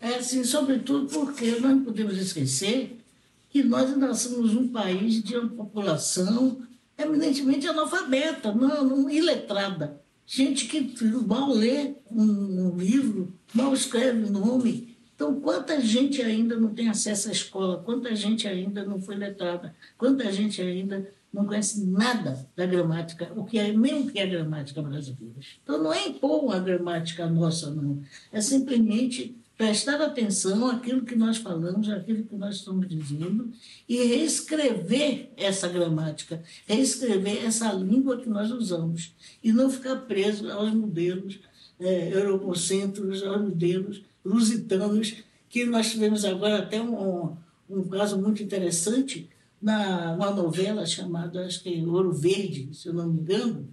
É, 0.00 0.22
sim, 0.22 0.44
sobretudo 0.44 1.08
porque 1.12 1.50
não 1.60 1.82
podemos 1.82 2.16
esquecer 2.16 2.96
que 3.48 3.62
nós 3.62 3.92
ainda 3.92 4.12
somos 4.14 4.54
um 4.54 4.68
país 4.68 5.22
de 5.22 5.36
uma 5.36 5.48
população 5.48 6.62
eminentemente 6.96 7.66
analfabeta, 7.66 8.52
não, 8.52 8.84
não 8.84 9.10
iletrada. 9.10 10.00
Gente 10.26 10.66
que 10.66 10.94
mal 11.26 11.50
lê 11.52 11.94
um, 12.10 12.22
um 12.22 12.76
livro, 12.76 13.32
mal 13.54 13.72
escreve 13.72 14.28
nome. 14.30 14.96
Então, 15.14 15.40
quanta 15.40 15.80
gente 15.80 16.20
ainda 16.22 16.56
não 16.56 16.74
tem 16.74 16.88
acesso 16.88 17.28
à 17.28 17.32
escola, 17.32 17.82
quanta 17.82 18.14
gente 18.14 18.46
ainda 18.46 18.84
não 18.84 19.00
foi 19.00 19.16
letrada, 19.16 19.74
quanta 19.96 20.30
gente 20.30 20.60
ainda 20.60 21.10
não 21.32 21.46
conhece 21.46 21.84
nada 21.84 22.46
da 22.56 22.66
gramática, 22.66 23.32
o 23.36 23.44
que 23.44 23.58
é 23.58 23.72
mesmo 23.72 24.10
que 24.10 24.18
é 24.18 24.26
gramática 24.26 24.80
brasileira. 24.82 25.34
Então 25.62 25.82
não 25.82 25.92
é 25.92 26.08
impor 26.08 26.44
uma 26.44 26.58
gramática 26.58 27.26
nossa, 27.26 27.70
não. 27.70 28.02
É 28.32 28.40
simplesmente 28.40 29.36
prestar 29.58 30.00
atenção 30.00 30.68
àquilo 30.68 31.02
que 31.02 31.16
nós 31.16 31.36
falamos, 31.36 31.90
àquilo 31.90 32.22
que 32.22 32.36
nós 32.36 32.54
estamos 32.54 32.88
dizendo, 32.88 33.50
e 33.88 34.04
reescrever 34.04 35.30
essa 35.36 35.66
gramática, 35.68 36.40
reescrever 36.64 37.44
essa 37.44 37.72
língua 37.72 38.18
que 38.18 38.28
nós 38.28 38.52
usamos, 38.52 39.12
e 39.42 39.52
não 39.52 39.68
ficar 39.68 39.96
preso 39.96 40.48
aos 40.50 40.72
modelos 40.72 41.40
é, 41.80 42.12
aos 42.14 43.40
modelos 43.42 44.02
lusitanos, 44.24 45.16
que 45.48 45.64
nós 45.64 45.90
tivemos 45.90 46.24
agora 46.24 46.58
até 46.58 46.80
um, 46.80 47.36
um 47.68 47.82
caso 47.88 48.16
muito 48.20 48.42
interessante, 48.42 49.28
na 49.60 50.12
uma 50.12 50.30
novela 50.30 50.86
chamada, 50.86 51.44
acho 51.44 51.64
que 51.64 51.84
Ouro 51.84 52.12
Verde, 52.12 52.68
se 52.72 52.88
eu 52.88 52.94
não 52.94 53.08
me 53.08 53.20
engano, 53.20 53.68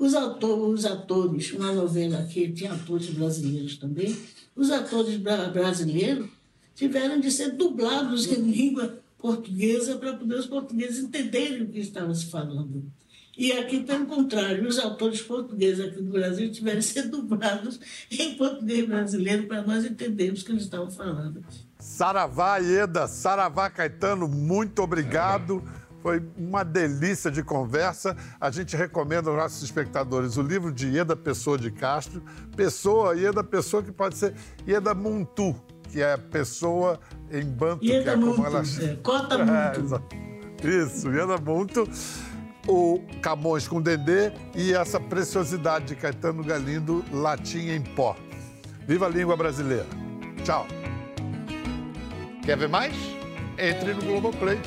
os, 0.00 0.14
os 0.14 0.86
atores, 0.86 1.52
uma 1.52 1.72
novela 1.72 2.22
que 2.22 2.50
tinha 2.50 2.72
atores 2.72 3.10
brasileiros 3.10 3.76
também, 3.76 4.16
os 4.56 4.70
atores 4.70 5.18
bra 5.18 5.48
brasileiros 5.50 6.26
tiveram 6.74 7.20
de 7.20 7.30
ser 7.30 7.50
dublados 7.50 8.26
em 8.26 8.40
língua 8.40 8.98
portuguesa 9.18 9.98
para 9.98 10.14
poder 10.14 10.36
os 10.36 10.46
portugueses 10.46 11.04
entenderem 11.04 11.62
o 11.62 11.68
que 11.68 11.80
estava 11.80 12.14
se 12.14 12.24
falando. 12.26 12.90
E 13.36 13.52
aqui, 13.52 13.80
pelo 13.80 14.06
contrário, 14.06 14.66
os 14.66 14.78
autores 14.78 15.20
portugueses 15.20 15.84
aqui 15.84 16.02
do 16.02 16.10
Brasil 16.10 16.50
tiveram 16.50 16.78
de 16.78 16.86
ser 16.86 17.08
dublados 17.08 17.78
em 18.10 18.34
português 18.36 18.86
brasileiro 18.86 19.46
para 19.46 19.62
nós 19.62 19.84
entendermos 19.84 20.40
o 20.40 20.44
que 20.46 20.52
eles 20.52 20.64
estavam 20.64 20.90
falando. 20.90 21.44
Saravá 21.78 22.56
Ieda, 22.56 23.06
Saravá 23.06 23.68
Caetano, 23.68 24.26
muito 24.26 24.82
obrigado. 24.82 25.62
Foi 26.02 26.22
uma 26.36 26.64
delícia 26.64 27.30
de 27.30 27.42
conversa. 27.42 28.16
A 28.40 28.50
gente 28.50 28.76
recomenda 28.76 29.28
aos 29.30 29.38
nossos 29.38 29.62
espectadores 29.62 30.36
o 30.36 30.42
livro 30.42 30.72
de 30.72 30.88
Ieda 30.88 31.14
Pessoa 31.14 31.58
de 31.58 31.70
Castro. 31.70 32.22
Pessoa, 32.56 33.14
Ieda 33.14 33.44
Pessoa, 33.44 33.82
que 33.82 33.92
pode 33.92 34.16
ser 34.16 34.34
Ieda 34.66 34.94
Muntu, 34.94 35.54
que 35.90 36.00
é 36.00 36.16
pessoa 36.16 36.98
em 37.30 37.44
banto, 37.44 37.84
Ieda 37.84 38.04
que 38.04 38.08
é 38.10 38.14
como 38.14 38.46
ela 38.46 38.62
é, 38.62 38.96
Cota 38.96 39.38
Muntu. 39.44 40.02
É, 40.62 40.68
isso, 40.68 41.10
Ieda 41.10 41.36
Muntu. 41.38 41.88
O 42.68 43.00
Camões 43.22 43.66
com 43.66 43.80
Dendê 43.80 44.32
e 44.54 44.74
essa 44.74 45.00
preciosidade 45.00 45.86
de 45.86 45.96
Caetano 45.96 46.44
Galindo, 46.44 47.02
Latim 47.10 47.70
em 47.70 47.80
Pó. 47.80 48.14
Viva 48.86 49.06
a 49.06 49.08
língua 49.08 49.36
brasileira. 49.36 49.86
Tchau. 50.44 50.66
Quer 52.44 52.58
ver 52.58 52.68
mais? 52.68 52.94
Entre 53.58 53.94
no 53.94 54.02
Globoplay. 54.02 54.58